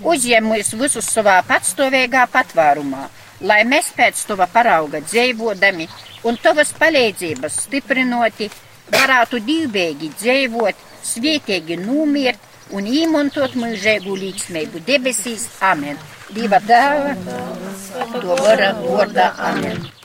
Uzņem 0.06 0.46
mūs 0.52 0.70
visus 0.78 1.08
savā 1.10 1.40
patstāvīgā 1.48 2.28
patvērumā, 2.30 3.08
lai 3.50 3.64
mēs 3.66 3.90
pēc 3.96 4.22
tava 4.28 4.46
parauga 4.52 5.00
dzīvodami 5.02 5.88
un 6.30 6.38
tavas 6.42 6.70
palīdzības 6.78 7.58
stiprinoti 7.66 8.50
varētu 8.94 9.42
divbēgi 9.50 10.12
dzīvot, 10.14 10.86
svietīgi 11.10 11.80
numirt 11.82 12.38
un 12.70 12.86
īmontot 12.86 13.58
mūžēgu 13.58 14.14
līdzsmēgu 14.22 14.86
debesīs. 14.86 15.50
Amen. 15.72 15.98
Dieva 16.30 16.62
dēla, 16.62 17.14
to 18.14 18.40
vara 18.46 18.72
vārdā. 18.78 19.30
Amen. 19.50 19.95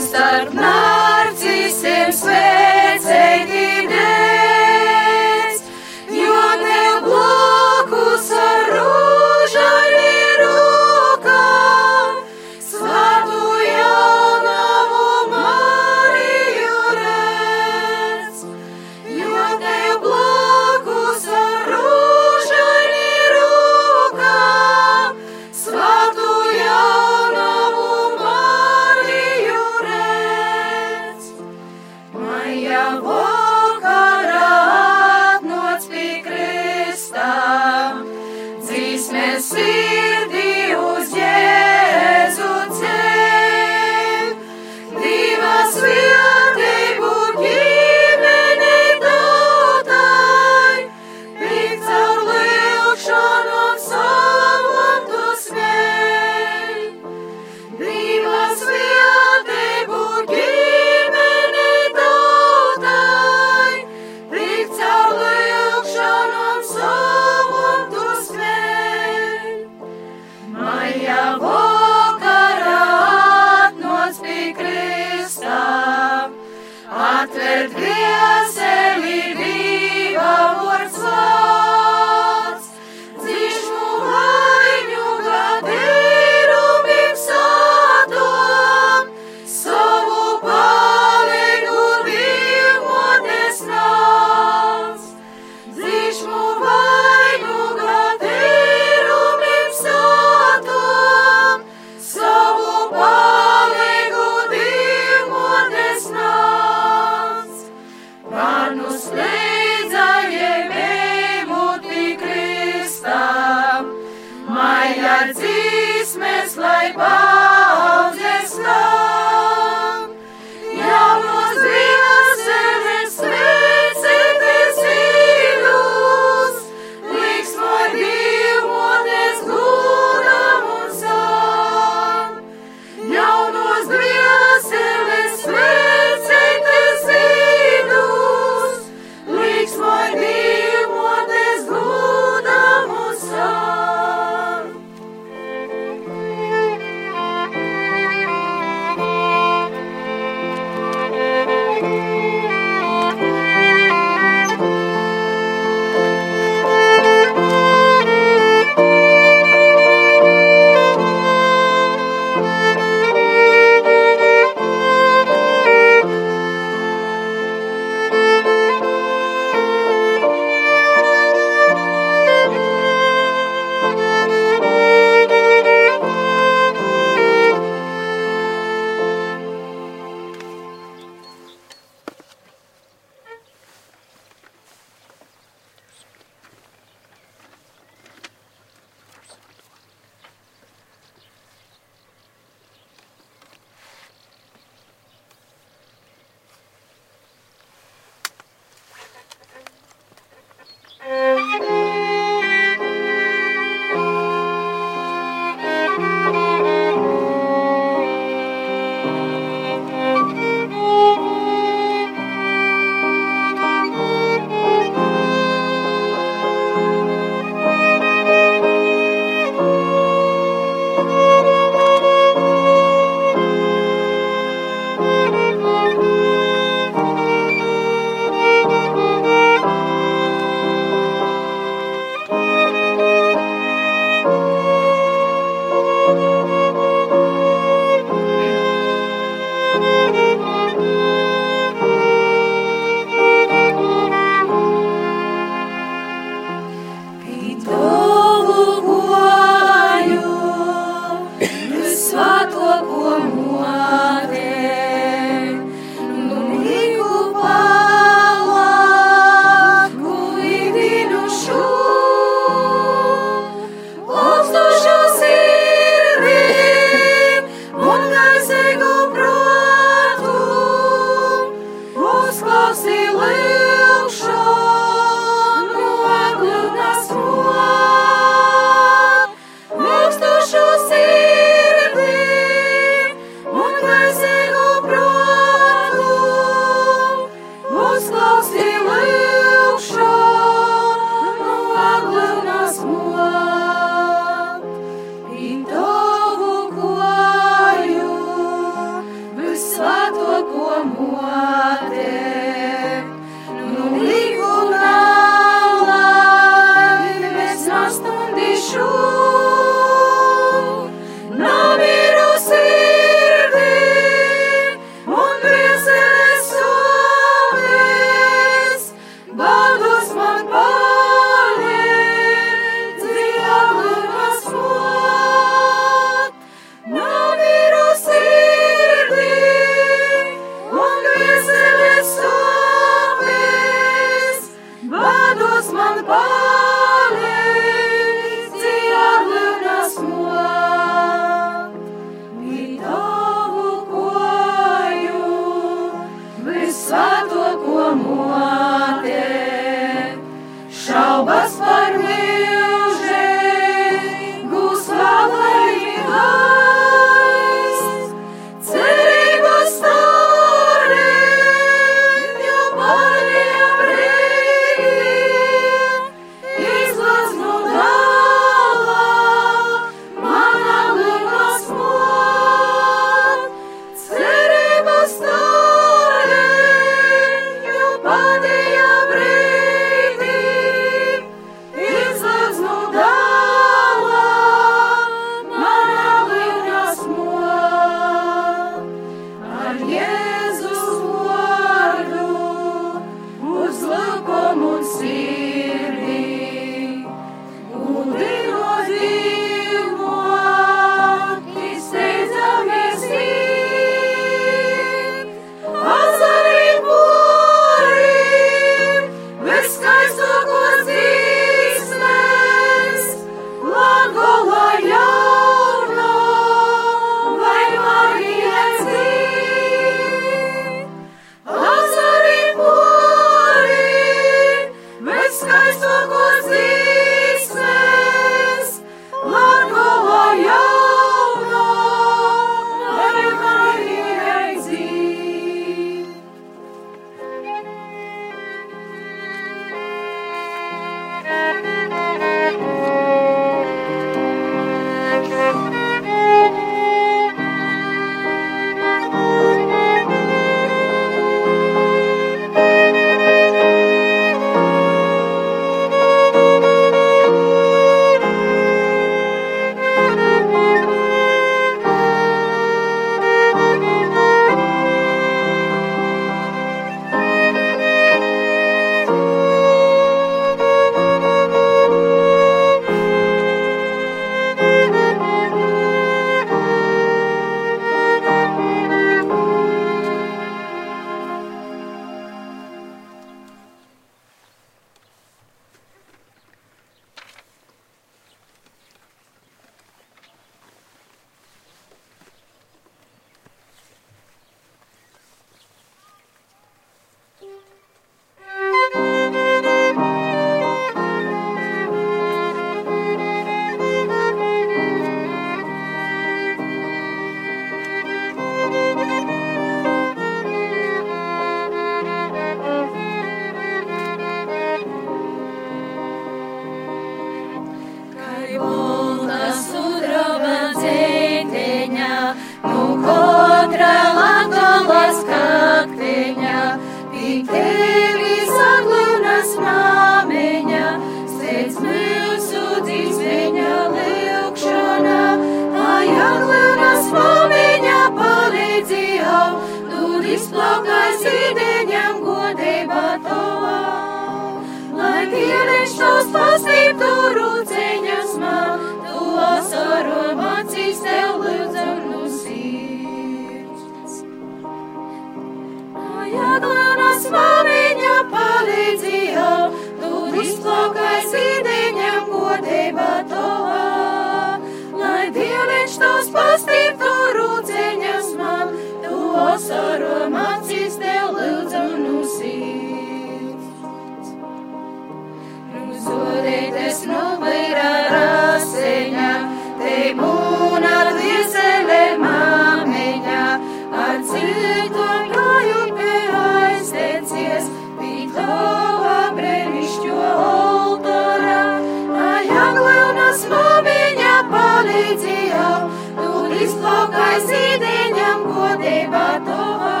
Izplaukais 597.32 597.52
īdeņam 597.56 598.42
godībā 598.52 599.28
tovā, 599.46 600.00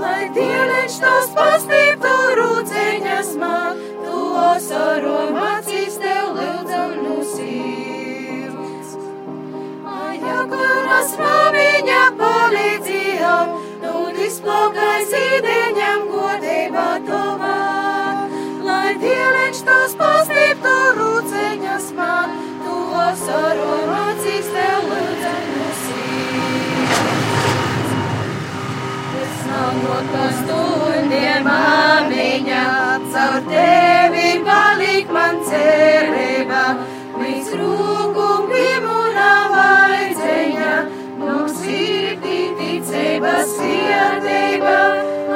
lai 0.00 0.28
dieniņš 0.32 0.94
tos 1.02 1.28
pastītu 1.36 2.12
rūceņas 2.38 3.32
man, 3.40 3.76
tu 4.04 4.20
asaru 4.40 5.18
mācīs 5.34 5.98
tev 6.00 6.38
lūdzam 6.38 6.94
no 7.04 7.18
sirds. 7.34 8.96
Ai, 9.84 10.16
akuras 10.38 11.12
māmiņa 11.20 12.02
palīdzīja, 12.22 13.36
tu 13.84 13.94
izplaukais 14.28 15.16
īdeņam 15.20 16.08
godībā 16.14 16.90
tovā, 17.10 17.56
lai 18.64 18.96
dieniņš 19.04 19.64
tos 19.68 19.98
pastītu 20.00 20.76
rūceņas 21.00 21.92
man, 22.00 22.38
tu 22.64 22.84
asaru 23.04 23.72
mācīs 23.84 24.15
Tos 29.56 30.34
stundiem 30.42 31.46
māmiņa, 31.46 32.62
caur 33.12 33.36
tevi 33.48 34.32
palik 34.44 35.12
man 35.16 35.38
cerība, 35.48 36.64
līdz 37.16 37.48
rūkum 37.60 38.50
piemunā 38.50 39.30
vajadzeņa, 39.54 40.74
mums 41.22 41.54
sirdī 41.62 42.40
ticība, 42.58 43.32
sirdība, 43.54 44.74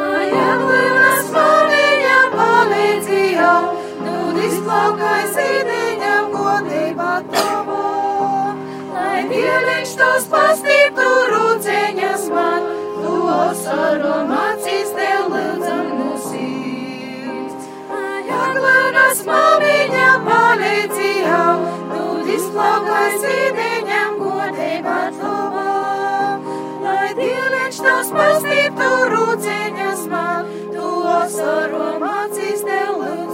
ajālinas 0.02 1.32
māmiņa 1.36 2.18
palīdzīja, 2.34 3.54
tu 4.02 4.18
izplaukais 4.50 5.40
īdeņam 5.46 6.28
godībā 6.36 7.14
tavā, 7.32 7.88
lai 8.98 9.24
dieniņš 9.32 9.96
tos 10.04 10.28
pastītu 10.36 11.08
rūceņas 11.32 12.28
man, 12.36 12.70
tu 13.40 13.46
asaru 13.48 14.14
mācīs 14.28 14.90
tev 14.96 15.28
lūdzam 15.32 15.86
no 15.98 16.16
sirds. 16.24 17.68
Jaglanas 18.28 19.22
māmiņa 19.28 20.10
palīdzīja, 20.26 21.38
tu 21.92 22.02
izplaukais 22.34 23.24
īdeņam 23.30 24.20
godībā 24.20 24.98
tavā. 25.16 25.66
Lai 26.84 27.08
dieniņš 27.22 27.80
tos 27.86 28.12
pastītu 28.18 28.92
rūceņas 29.14 30.06
man, 30.12 30.54
tu 30.76 30.92
asaru 31.16 31.88
mācīs 32.04 32.66
tev 32.68 32.92
lūdzam 33.00 33.29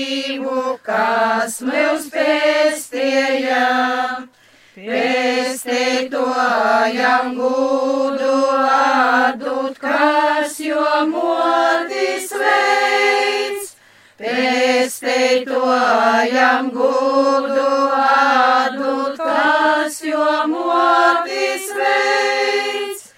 nesēdību, 0.04 0.80
kas 0.84 1.62
mūs 1.64 2.10
pestēja. 2.12 4.28
Pestētojam 4.74 7.38
gudu 7.38 8.50
atdut, 8.58 9.78
kas 9.80 10.60
jo 10.60 11.06
motis 11.12 12.34
veids. 12.34 13.76
Pestētojam 14.18 16.72
gudu 16.74 17.92
atdut, 18.02 19.18
kas 19.18 20.02
jo 20.04 20.48
motis 20.50 21.70
veids. 21.78 23.14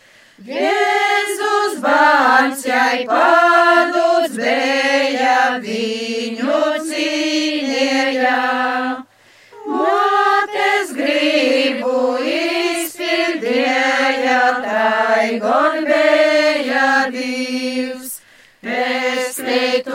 Jēzus 0.45 1.79
bērns 1.81 2.65
jai 2.67 3.05
bija, 4.35 5.59
viņu 5.61 6.74
cīnīja. 8.25 9.05
Motes 9.65 10.91
gribu 10.93 12.17
izpildīja, 12.29 13.81
tai 14.65 15.39
gon 15.41 15.85
bija 15.85 17.09
divs. 17.13 18.21
Pestētojam 18.65 19.89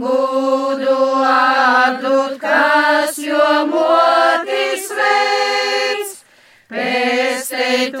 gudu 0.00 0.98
atdut, 1.24 2.38
kas 2.40 3.18
jo 3.18 3.66
motis 3.72 4.88
veids. 5.00 6.24
Pestētojam 6.72 7.98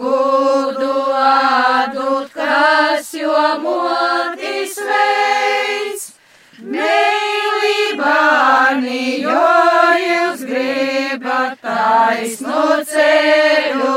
gudu 0.00 0.94
atdut, 1.22 2.32
kas 2.34 3.14
jo 3.14 3.58
motis 3.64 4.76
veids. 4.80 5.16
Mīlībāni, 8.06 9.22
jo 9.22 9.44
jūs 10.00 10.42
gribat 10.46 11.58
taisnu 11.62 12.64
ceļu. 12.90 13.94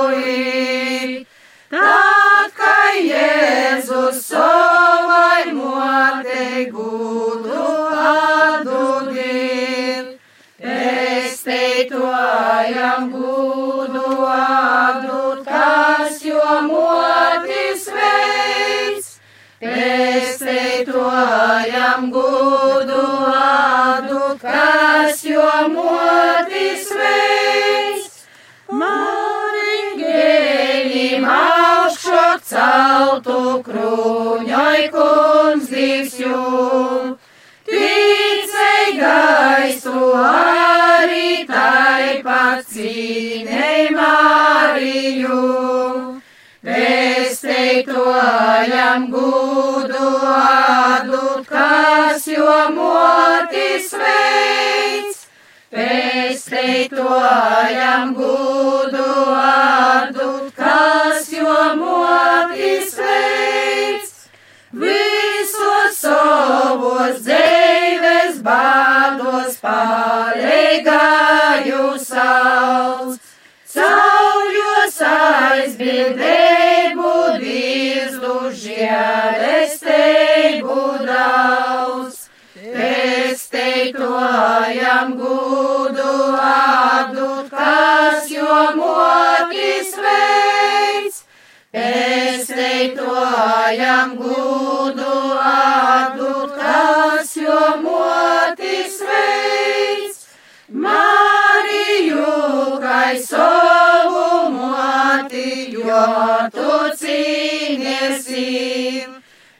Tad, 1.69 2.49
kā 2.57 2.77
Jēzus 2.97 4.17
savai 4.31 5.53
motei 5.53 6.65
gudu 6.73 7.65
atdudīt, 8.03 9.27
pesteitojam 10.63 12.01
gudu 13.13 14.09
atdūt, 14.33 15.39
kas 15.45 16.23
jo 16.25 16.61
motis 16.69 17.83
veids. 17.99 19.07
Pesteitojam 19.59 20.89
gudu 22.15 22.58
celtu 32.49 33.41
krūņai 33.65 34.89
divs 35.79 36.15
jū. 36.19 37.15
Ticei 37.69 38.87
gaisu 38.97 40.01
arī 40.19 41.45
tai 41.49 42.21
pacīnei 42.25 43.89
Mariju. 43.97 45.41
Pesteitojam 46.65 47.91
gudu 49.13 50.09
atdūt, 50.35 51.43
kas 51.53 52.21
jo 52.27 52.57
motis 52.75 53.87
veids. 54.03 55.19
Pesteitojam 55.71 56.97
gudu 58.17 59.11
atdūt, 59.39 60.51
kas 60.57 61.18
jo 61.39 61.55
motis 61.79 62.91
veids. 62.99 64.11
Visos 64.83 65.95
savos 65.97 67.15
dzīves 67.25 68.35
bādos 68.45 69.57
pārēgāju 69.63 71.87
sauc. 72.03 73.17
Caurjos 73.69 74.95
aizbildēju 75.09 77.11
dīzdu 77.43 78.33
žēlestību 78.63 80.79
daudz. 81.07 82.17
Pesteitojam 82.59 85.15
gudu 85.21 86.17
atdūt, 86.49 87.47
kas 87.53 88.27
jo 88.33 88.59
motis 88.81 89.95
veids. 89.95 90.38
Pesteitojam 91.69 93.05
gudu 94.17 95.17
atdūt, 95.37 96.55
kas 96.57 97.35
jo 97.37 97.59
motis 97.83 98.95
veids. 99.05 100.23
Mariju, 100.85 102.25
kai 102.81 103.21
savu 103.21 104.49
moti, 104.55 105.69
jo 105.77 106.09
tu 106.57 106.73
cīniesi. 107.03 108.49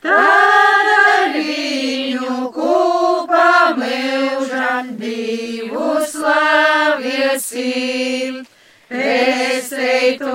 Tad 0.01 0.89
viņu 1.37 2.49
kopā 2.57 3.53
mūžam 3.77 4.95
divu 4.97 5.93
slaviesi. 6.09 7.69
Pēceitojam 8.89 10.25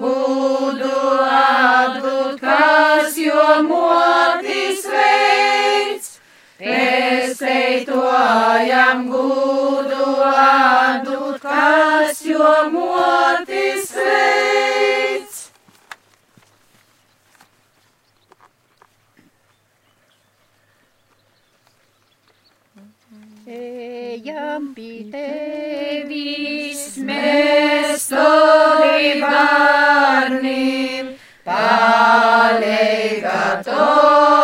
gudu 0.00 1.00
atdot, 1.28 2.40
kas 2.40 3.18
jo 3.20 3.44
motis 3.68 4.86
veids. 4.88 6.08
Pēceitojam 6.56 7.92
gudu 9.12 10.08
atdot, 10.32 11.36
kas 11.44 12.24
jo 12.32 12.54
motis 12.72 13.92
veids. 13.92 15.03
Ejam 23.54 24.72
pie 24.74 25.04
tevis, 25.12 26.80
mēs 27.06 28.08
tavi 28.10 29.12
bērni, 29.22 30.64
palīgā 31.46 33.42
tavi. 33.68 34.43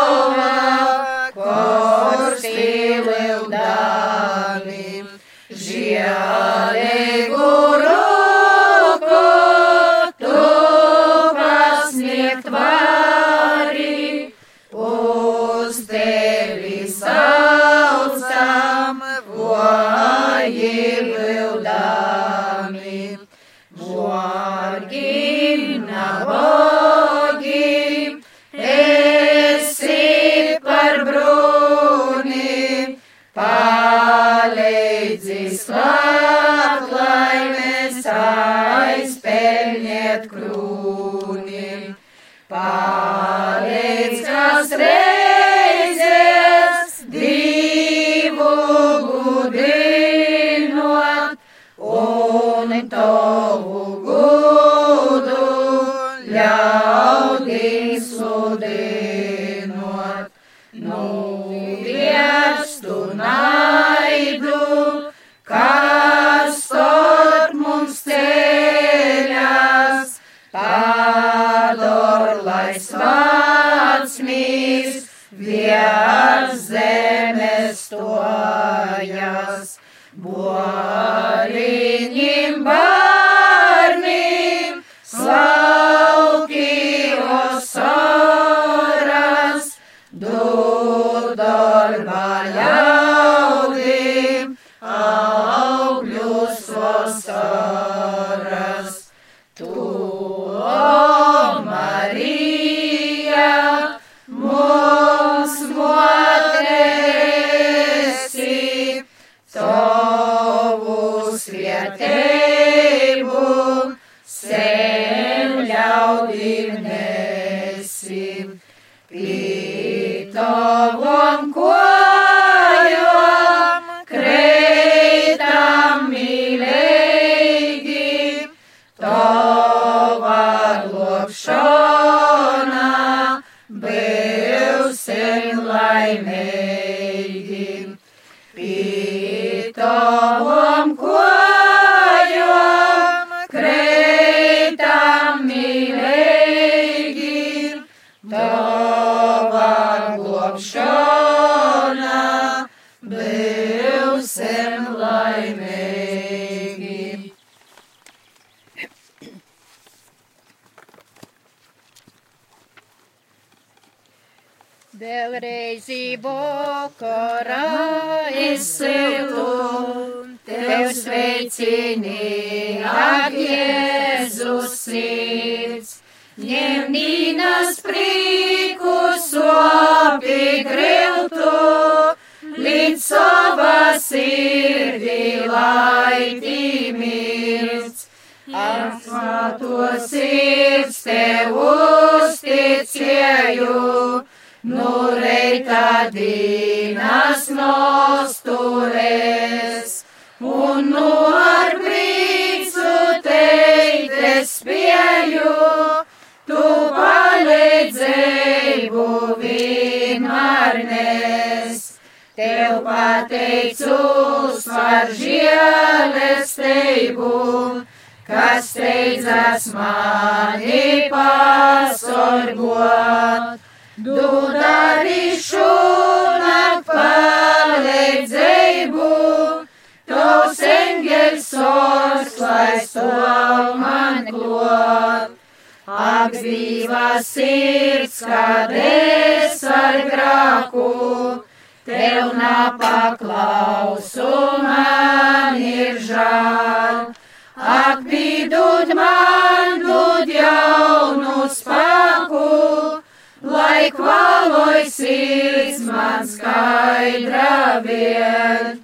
vien. 257.86 258.80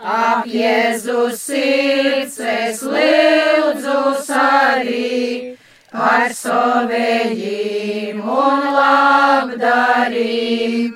Ap 0.00 0.46
Jēzus 0.48 1.42
sirds 1.44 2.38
es 2.40 2.78
lūdzu 2.80 3.96
arī 4.32 5.60
par 5.92 6.32
savējiem 6.32 8.22
un 8.24 8.64
labdarīm. 8.76 10.94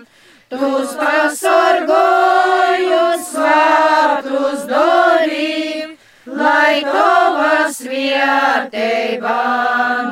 Tus 0.49 0.95
pasargoju 0.97 3.03
svētus 3.29 4.65
dorīm, 4.71 5.93
lai 6.41 6.81
tava 6.89 7.69
svētība 7.77 9.37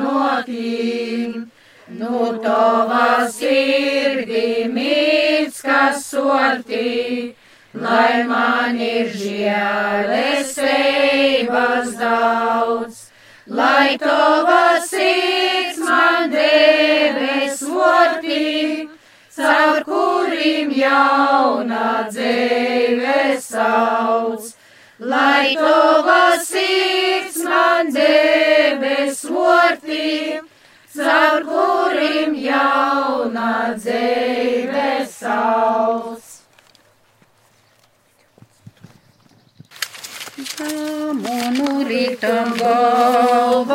notīm. 0.03 1.49
Nu 1.97 2.37
tava 2.45 3.25
sirdīm 3.39 4.77
kas 5.63 6.11
sortī, 6.11 7.35
lai 7.73 8.23
man 8.27 8.77
ir 8.79 9.07
žēlestības 9.21 11.95
daudz. 12.01 13.09
Lai 13.47 13.97
tova 13.99 14.79
sirds 14.87 15.77
man 15.83 16.31
debes 16.31 17.61
vortī, 17.67 18.87
caur 19.35 19.83
kurim 19.87 20.71
jauna 20.71 22.07
dzīve 22.11 23.39
sauc. 23.47 24.43
Lai 24.99 25.55
tova 25.59 26.39
sirds 26.39 27.43
man 27.43 27.91
debes 27.91 29.25
vortī, 29.27 30.39
caur 30.95 31.41
kurim 31.49 32.35
jauna 32.37 33.51
dzīve 33.77 34.89
sauc. 35.09 36.21
Mūnu 41.23 41.69
rītam 41.89 42.53
galvam 42.59 43.65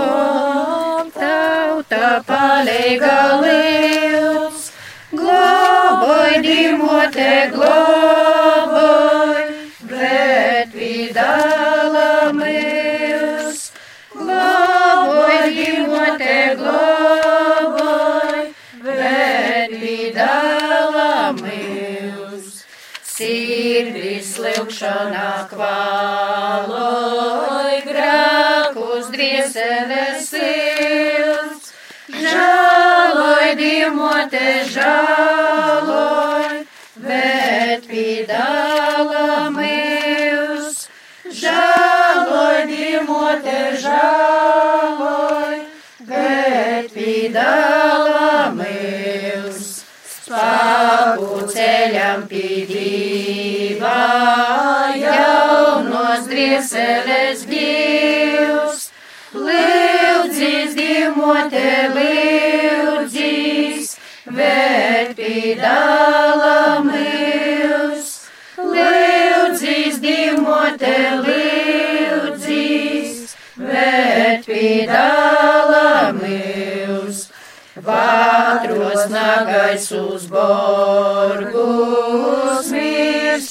tauta 1.18 2.08
palīga 2.30 3.18
liels, 3.42 4.70
globoj 5.12 6.32
dimote 6.46 7.30
globoj, 7.54 7.87
lūkšanā 24.88 25.48
kvaloj, 25.50 26.84
grākus 27.84 29.10
drieseles 29.12 30.28
silts. 30.30 31.72
Žāloj, 32.08 33.54
diemote, 33.58 34.64
žāloj, 34.72 36.64
bet 37.04 37.84
pīdāla 37.90 39.50
mēs. 39.52 40.88
Žāloj, 41.28 42.64
diemote, 42.72 43.58
žāloj, 43.84 45.56
bet 46.08 46.88
pīdāla 46.96 48.52
mēs. 48.56 49.84
Spāku 50.28 51.44
ceļam 51.52 52.24
pīdībā, 53.78 54.98
jaunos 54.98 56.26
drieseles 56.26 57.44
gīvs. 57.46 58.90
Lūdzīs, 59.34 60.74
diemote, 60.74 61.90
lūdzīs, 61.94 63.94
bet 64.26 65.14
pīdāla 65.16 66.82
mēs. 66.86 68.14
Lūdzīs, 68.58 70.00
diemote, 70.02 70.96
lūdzīs, 72.24 73.36
bet 73.58 74.46
pīdāla 74.48 76.12
mēs. 76.18 77.28
Vātros 77.78 79.06
nagais 79.12 79.86
uz 79.94 80.26
borgus, 80.28 82.72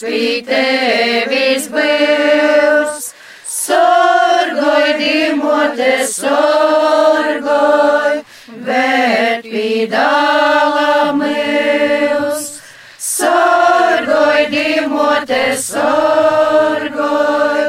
pie 0.04 0.44
tevis 0.48 1.68
būs. 1.72 3.08
Sorgoj, 3.48 4.88
dimote, 5.00 5.92
sorgoj, 6.12 7.44
bet 8.68 9.48
pīdāla 9.48 11.14
mēs. 11.20 12.50
Sorgoj, 13.10 14.48
dimote, 14.54 15.44
sorgoj, 15.68 17.64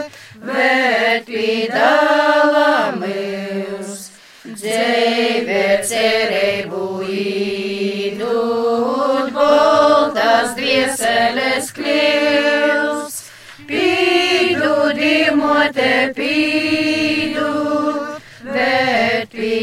bet 0.51 1.27
pīdāla 1.31 2.28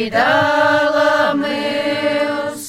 pīdāla 0.06 1.34
mēs. 1.40 2.65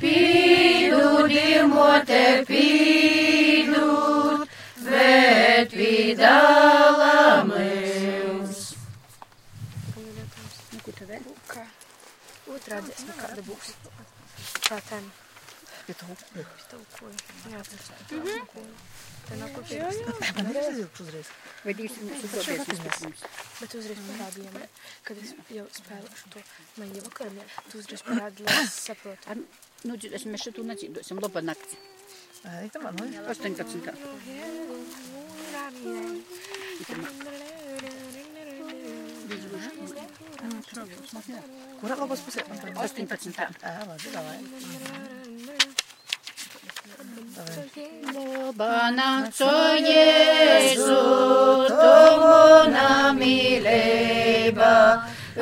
Pīdu, 0.00 1.28
dimote, 1.30 2.22
pīdu, 2.48 3.84
bet 4.88 5.70
pīdāla 5.76 7.44
mēs. 7.46 8.64
Otrā 12.52 12.80
dziesma 12.82 13.14
kāda 13.20 13.42
būs? 13.46 13.70
Kā 14.66 14.80
ten? 14.90 15.06
Pie 15.86 15.94
tā 15.94 16.10
upuri. 16.10 16.42
Pie 16.42 16.66
tā 16.72 16.82
upuri. 16.82 17.16
Jā, 17.52 17.62
tas 17.62 17.90
Mhm. 18.10 18.91
Tā 19.32 19.38
nav 19.40 19.52
ko 19.54 19.62
Jā, 19.72 19.88
jā. 19.96 20.14
Man 20.36 20.50
ir 20.50 20.58
aizjūgs 20.60 21.02
uzreiz. 21.04 21.30
Vai 21.62 21.74
divas 21.78 21.96
minūtes 22.00 22.48
vispirms? 22.82 23.22
Bet 23.60 23.76
uzreiz 23.78 24.02
parādījām, 24.08 24.58
kad 25.06 25.22
es 25.22 25.32
jau 25.56 25.66
spēlēšu 25.78 26.32
to 26.34 26.42
man 26.80 26.92
jau 26.96 27.04
vakaram, 27.06 27.38
ja 27.40 27.46
tu 27.70 27.80
uzreiz 27.80 28.04
parādi, 28.08 28.46
lai 28.48 28.58
es 28.66 28.76
saprotu. 28.88 29.38
Nu, 29.88 29.96
es 29.96 30.26
mēs 30.28 30.44
šeit 30.44 30.60
nedzīvosim. 30.72 31.22
Laba 31.22 31.44
nakts. 31.44 31.78
Ai, 32.50 32.66
tā 32.74 32.82
man 32.82 32.98
ir. 33.06 33.22
18. 33.30 33.94
Kurā 41.80 41.98
labas 41.98 42.22
pusē? 42.26 42.46
18. 42.84 43.42
Ā, 43.62 43.76
labi, 43.88 44.14
davai. 44.14 45.21
Laba 47.42 48.90
nakts, 48.94 49.40
o 49.42 49.54
Jēzu, 49.82 50.98
tu 51.66 51.94
mana 52.22 53.10
mīlība, 53.16 54.74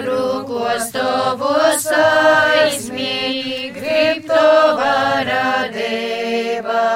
rūkos 0.06 0.88
tavos 0.94 1.84
aizmī, 2.00 3.68
grib 3.76 4.24
tava 4.30 4.94
radība, 5.28 6.86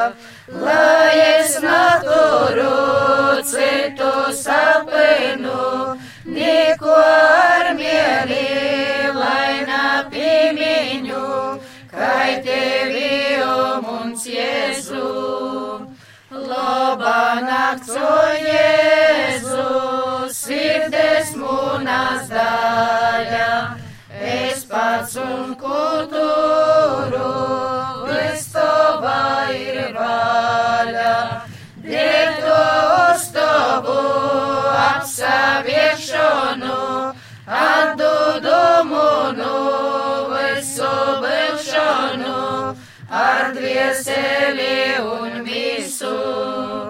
lai 0.65 1.13
es 1.27 1.61
naturu 1.61 2.73
citu 3.53 4.13
sapinu, 4.41 5.99
neko 6.25 6.97
ar 6.97 7.75
mieli, 7.77 8.54
Loba 17.05 17.37
nakts, 17.45 17.91
o 18.01 18.13
Jēzu, 18.41 19.65
sirdes 20.33 21.35
mūnas 21.37 22.31
daļa, 22.31 23.49
es 24.25 24.63
pats 24.71 25.19
un 25.21 25.53
kultūru, 25.61 27.33
viss 28.09 28.49
tava 28.55 29.53
ir 29.53 29.93
vaļa. 29.99 31.13
Dēļ 31.85 32.41
to 32.41 32.63
uz 33.03 33.29
tavu 33.37 33.99
apsaviešanu, 34.87 36.81
atdodumu 37.59 39.13
nu 39.43 39.61
visu 40.33 40.97
vilšanu, 41.27 42.41
ar 43.27 43.53
dvieseli 43.61 44.81
un 45.05 45.45
visu. 45.45 46.84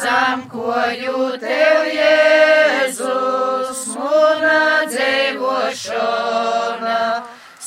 Zamkoju 0.00 1.22
tev, 1.42 1.80
Jēzus, 1.96 3.80
mūna 3.94 4.60
dzīvošana, 4.88 7.00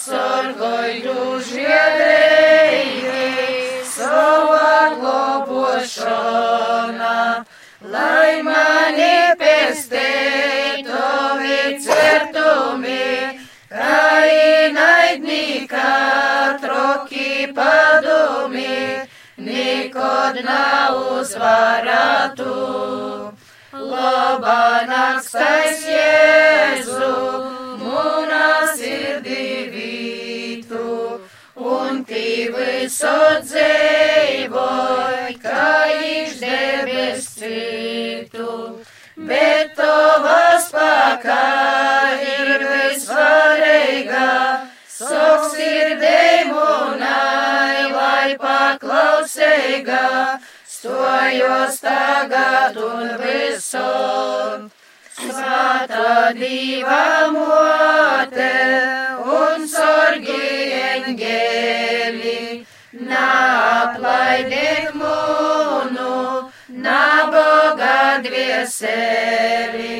sorgoju 0.04 1.20
žiedēji, 1.50 3.18
savā 3.94 4.78
globošana, 5.00 7.18
lai 7.94 8.34
mani 8.50 9.18
pestē, 9.44 10.12
to 10.90 11.08
vicertu 11.44 12.34
padumi, 12.34 13.38
kā 13.70 14.02
inaidnika 14.68 15.88
nav 20.46 21.00
uzvarētu. 21.20 22.58
Labā 23.74 24.86
nakstais 24.86 25.82
Jēzu, 25.90 27.10
mūna 27.82 28.48
sirdī 28.78 29.48
vītu, 29.74 31.20
un 31.58 32.04
tī 32.06 32.54
visu 32.54 33.16
dzīvoj, 33.48 35.34
kā 35.42 35.70
iš 35.90 36.38
debes 36.44 37.30
citu. 37.40 38.52
Bet 39.18 39.74
tavas 39.78 40.70
spēkā 40.70 41.42
ir 42.22 42.64
visvarīga, 42.70 44.30
sok 45.08 45.48
sirdī 45.54 46.50
mūnai, 46.50 47.92
lai 47.94 48.36
paklausīga 48.40 50.04
stojos 50.68 51.80
tagad 51.84 52.80
un 52.88 53.12
visur. 53.22 54.70
Svētā 55.14 56.34
diva 56.36 57.30
mote 57.32 58.50
un 59.38 59.68
sorgi 59.70 60.50
eņģēli, 60.80 62.40
nāplaidiet 63.12 64.98
mūnu, 65.00 66.18
naboga 66.88 68.00
dvieseli. 68.26 69.94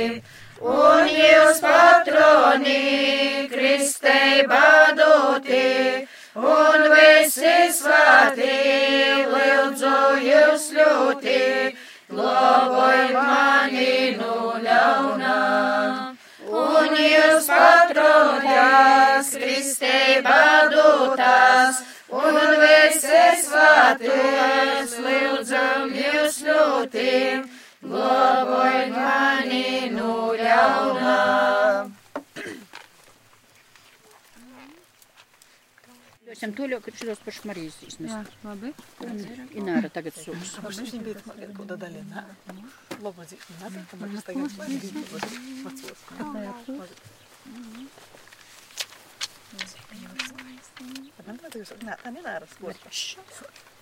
Un 0.64 1.10
jūs 1.12 1.58
patroni, 1.60 3.50
Kristei 3.52 4.46
badoti, 4.48 6.08
un 6.40 6.86
visi 6.94 7.56
svētī 7.76 9.26
lūdzu 9.28 9.96
jūs 10.24 10.70
ļoti, 10.78 11.42
glāboj 12.14 13.02
mani 13.18 14.16
no 14.22 14.54
ļaunā. 14.64 15.36
Un 16.48 16.96
jūs 16.96 17.50
patroņās, 17.52 19.34
Kristē 19.36 20.00
badūtās, 20.24 21.84
un 22.08 22.40
visi 22.64 23.26
svētīs 23.44 24.96
lūdzam 25.04 25.92
jūs 25.92 26.40
ļoti, 26.48 27.12
Globoid 27.84 28.90
mani 28.96 29.90
nuliauna. 29.96 31.18
Sem 36.44 36.52
tūlio 36.58 36.80
krikščios 36.84 37.20
pašmarys 37.24 37.76
izmest. 37.88 38.32
Labai. 38.44 38.72
Inara 39.60 39.90
tagad 39.94 40.16
sūks. 40.18 40.56
Aš 40.66 40.80
nebėt, 40.96 41.22
kad 41.28 41.52
kuda 41.60 41.78
dalina. 41.84 42.24
Labai 43.04 43.28
zik, 43.30 43.44
nada, 43.60 43.84
tam 43.92 44.08
aš 44.08 44.26
tagad 44.30 44.58
matsuos. 45.64 46.00
Pamėntate, 51.20 51.62
jūs, 51.62 51.76
ne, 51.86 52.00
ten 52.02 52.20
Inara 52.24 52.50
skūrė. 52.56 53.73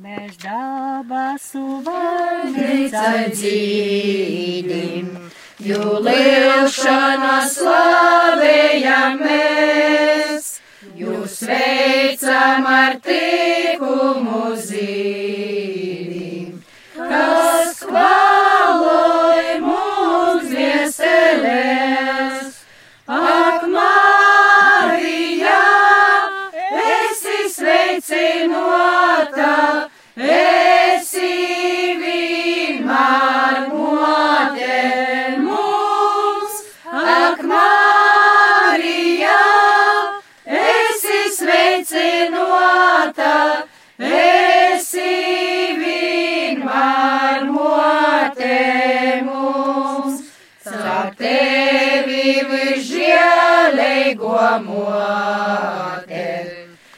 Mēs 0.00 0.38
dabasu 0.40 1.82
Veicai 1.84 3.28
dzīdim, 3.28 5.10
jo 5.60 5.98
lielšanā 6.06 7.34
slavējam 7.52 9.20
mēs, 9.20 10.48
jūs 10.96 11.42
veicam 11.44 12.70
ar 12.72 12.96
tikumu 13.04 14.56
zīdim, 14.64 16.56
kas 16.96 17.84
kvaloj 17.84 18.41
visžēlīgo 54.12 54.64
mote, 54.64 56.26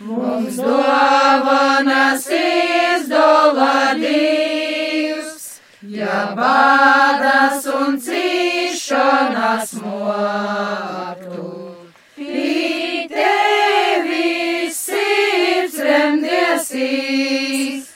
mums 0.01 0.57
dāvanas 0.57 2.27
izdala 2.31 3.95
Dievs, 3.99 5.61
ja 5.83 6.35
bādas 6.35 7.67
un 7.67 7.99
cīšanas 7.99 9.75
motu. 9.83 11.77
Pie 12.17 13.09
tevi 13.09 14.71
sirds 14.73 15.79
remdiesīs, 15.79 17.91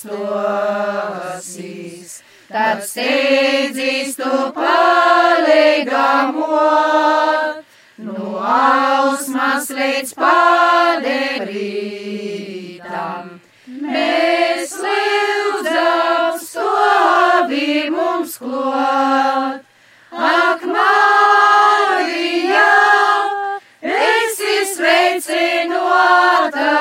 stosīs, 0.00 1.70
tad 2.48 2.80
steidzīs 2.86 4.16
tu 4.16 4.30
palīgamot, 4.56 5.90
no 8.06 8.40
ausmas 8.40 9.68
līdz 9.76 10.14
padebrītam. 10.16 11.60
Mēs 13.80 14.72
lūdzam 14.80 16.38
stovi 16.40 17.90
mums 17.92 18.38
klāt, 18.40 19.60
ak, 20.10 20.60
Marija, 20.74 22.72
esi 23.80 24.56
sveicinota, 24.74 26.72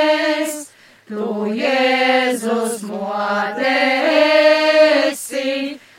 tu 1.10 1.26
Jēzus 1.60 2.80
motesi, 2.88 3.76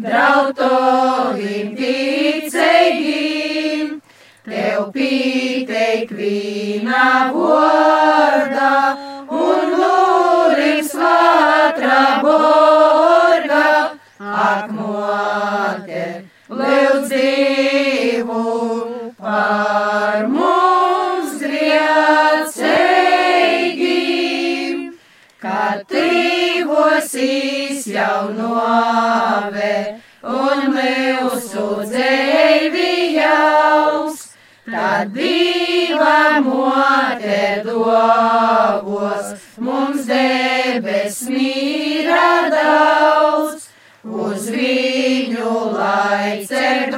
drautovim 0.00 1.76
ticīgiem, 1.76 4.00
tev 4.48 4.88
pīteik 4.96 6.08
vīna 6.16 7.36
vorda, 7.36 8.96
un 9.28 9.76
lūrim 9.76 10.80
svātra 10.88 12.24
borga, 12.24 13.92
akmote, 14.48 15.92
lūdz 15.92 16.31
tīvosīs 27.12 27.86
jau 27.92 28.32
nove, 28.32 30.00
un 30.22 30.72
mūsu 30.72 31.64
dzēvi 31.84 33.16
jaus, 33.16 34.32
tad 34.64 35.12
diva 35.12 36.40
mote 36.40 37.62
dovos, 37.66 39.34
mums 39.58 40.06
debes 40.08 41.20
mīra 41.28 42.48
daudz, 42.54 43.68
uz 44.04 44.48
viņu 44.48 45.56
lai 45.76 46.46
cer 46.48 46.96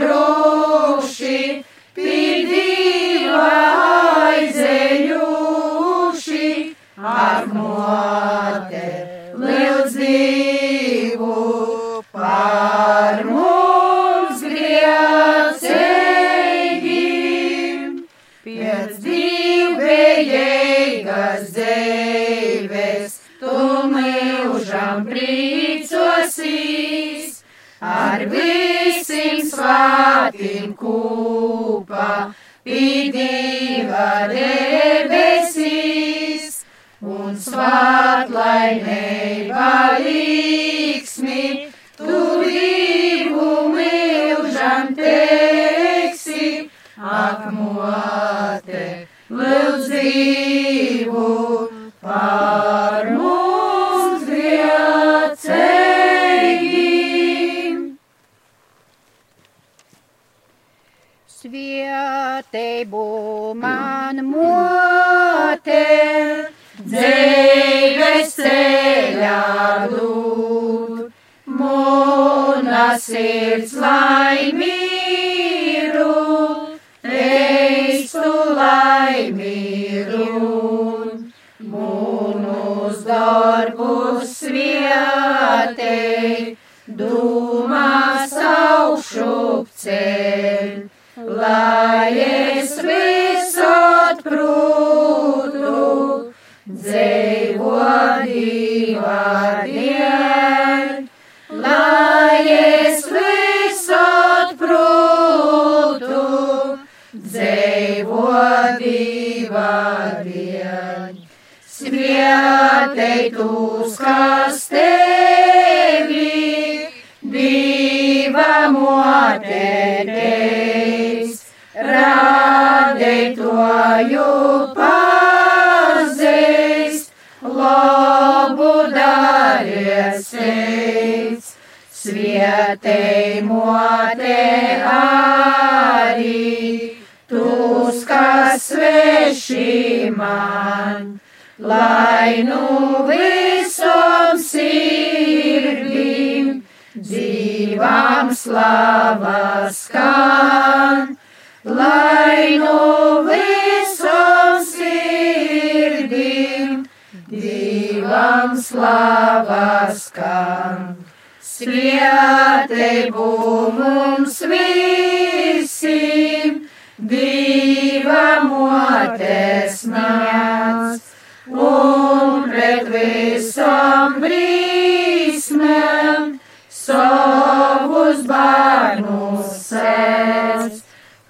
dievam 174.14 174.22
brīsmēm 174.22 176.38
savus 176.70 178.22
bērnus 178.26 179.46
sēs, 179.68 180.82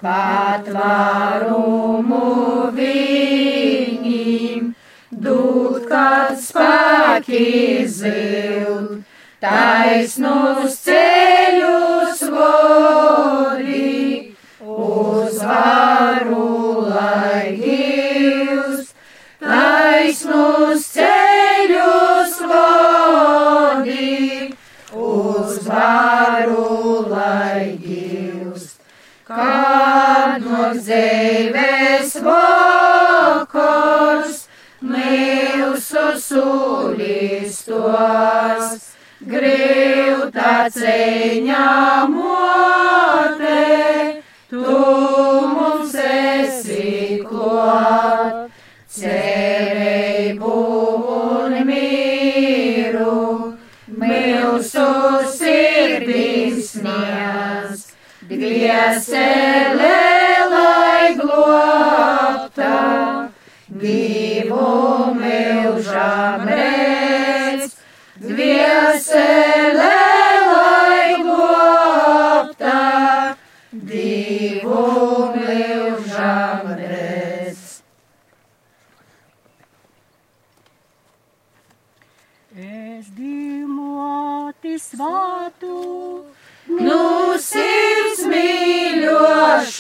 patvarumu 0.03 2.21
viņiem, 2.77 4.75
dūt 5.11 5.89
kāds 5.89 6.49
spēki 6.51 7.87
zild, 7.89 9.03
taisnus 9.41 10.77
ceļ. 10.85 11.34
dzīves 30.79 32.17
vokors, 32.25 33.65
mūsu 34.83 36.05
sulistos, 36.21 37.75
grūta 39.25 40.55
ceņā 40.75 41.69
mote, 42.11 43.63
tu 44.51 44.79
mums 45.55 45.95
esi 45.95 47.21
klāt, 47.29 48.51
cerību 48.99 50.57
un 51.19 51.53
mīru, 51.71 53.19
mūsu 54.03 54.89
sirdīs 55.39 56.75
sniedz, 56.75 57.81
dvieselē. 58.29 60.14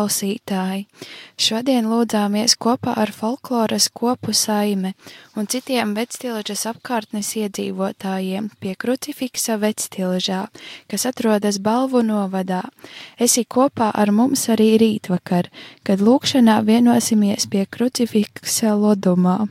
Klausītāji! 0.00 0.86
Šodien 1.36 1.88
lūdzāmies 1.90 2.56
kopā 2.56 2.94
ar 2.96 3.10
folkloras 3.12 3.88
kopu 3.92 4.32
saime 4.32 4.94
un 5.36 5.46
citiem 5.46 5.92
vectilžas 5.94 6.64
apkārtnes 6.70 7.34
iedzīvotājiem 7.36 8.50
pie 8.60 8.74
krucifiksa 8.80 9.58
vectilžā, 9.60 10.46
kas 10.88 11.06
atrodas 11.06 11.58
Balvu 11.60 12.02
novadā. 12.02 12.62
Esi 13.18 13.44
kopā 13.44 13.90
ar 13.92 14.12
mums 14.12 14.46
arī 14.48 14.78
rītvakar, 14.80 15.50
kad 15.84 16.00
lūkšanā 16.00 16.60
vienosimies 16.64 17.48
pie 17.50 17.66
krucifiksa 17.66 18.76
lodumā. 18.76 19.48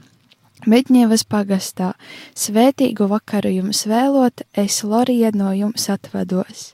Medņevas 0.68 1.24
pagastā, 1.24 1.94
svētīgu 2.36 3.08
vakaru 3.08 3.54
jums 3.62 3.86
vēlot, 3.88 4.44
es 4.54 4.84
Lorija 4.84 5.32
no 5.34 5.54
jums 5.56 5.88
atvados. 5.94 6.74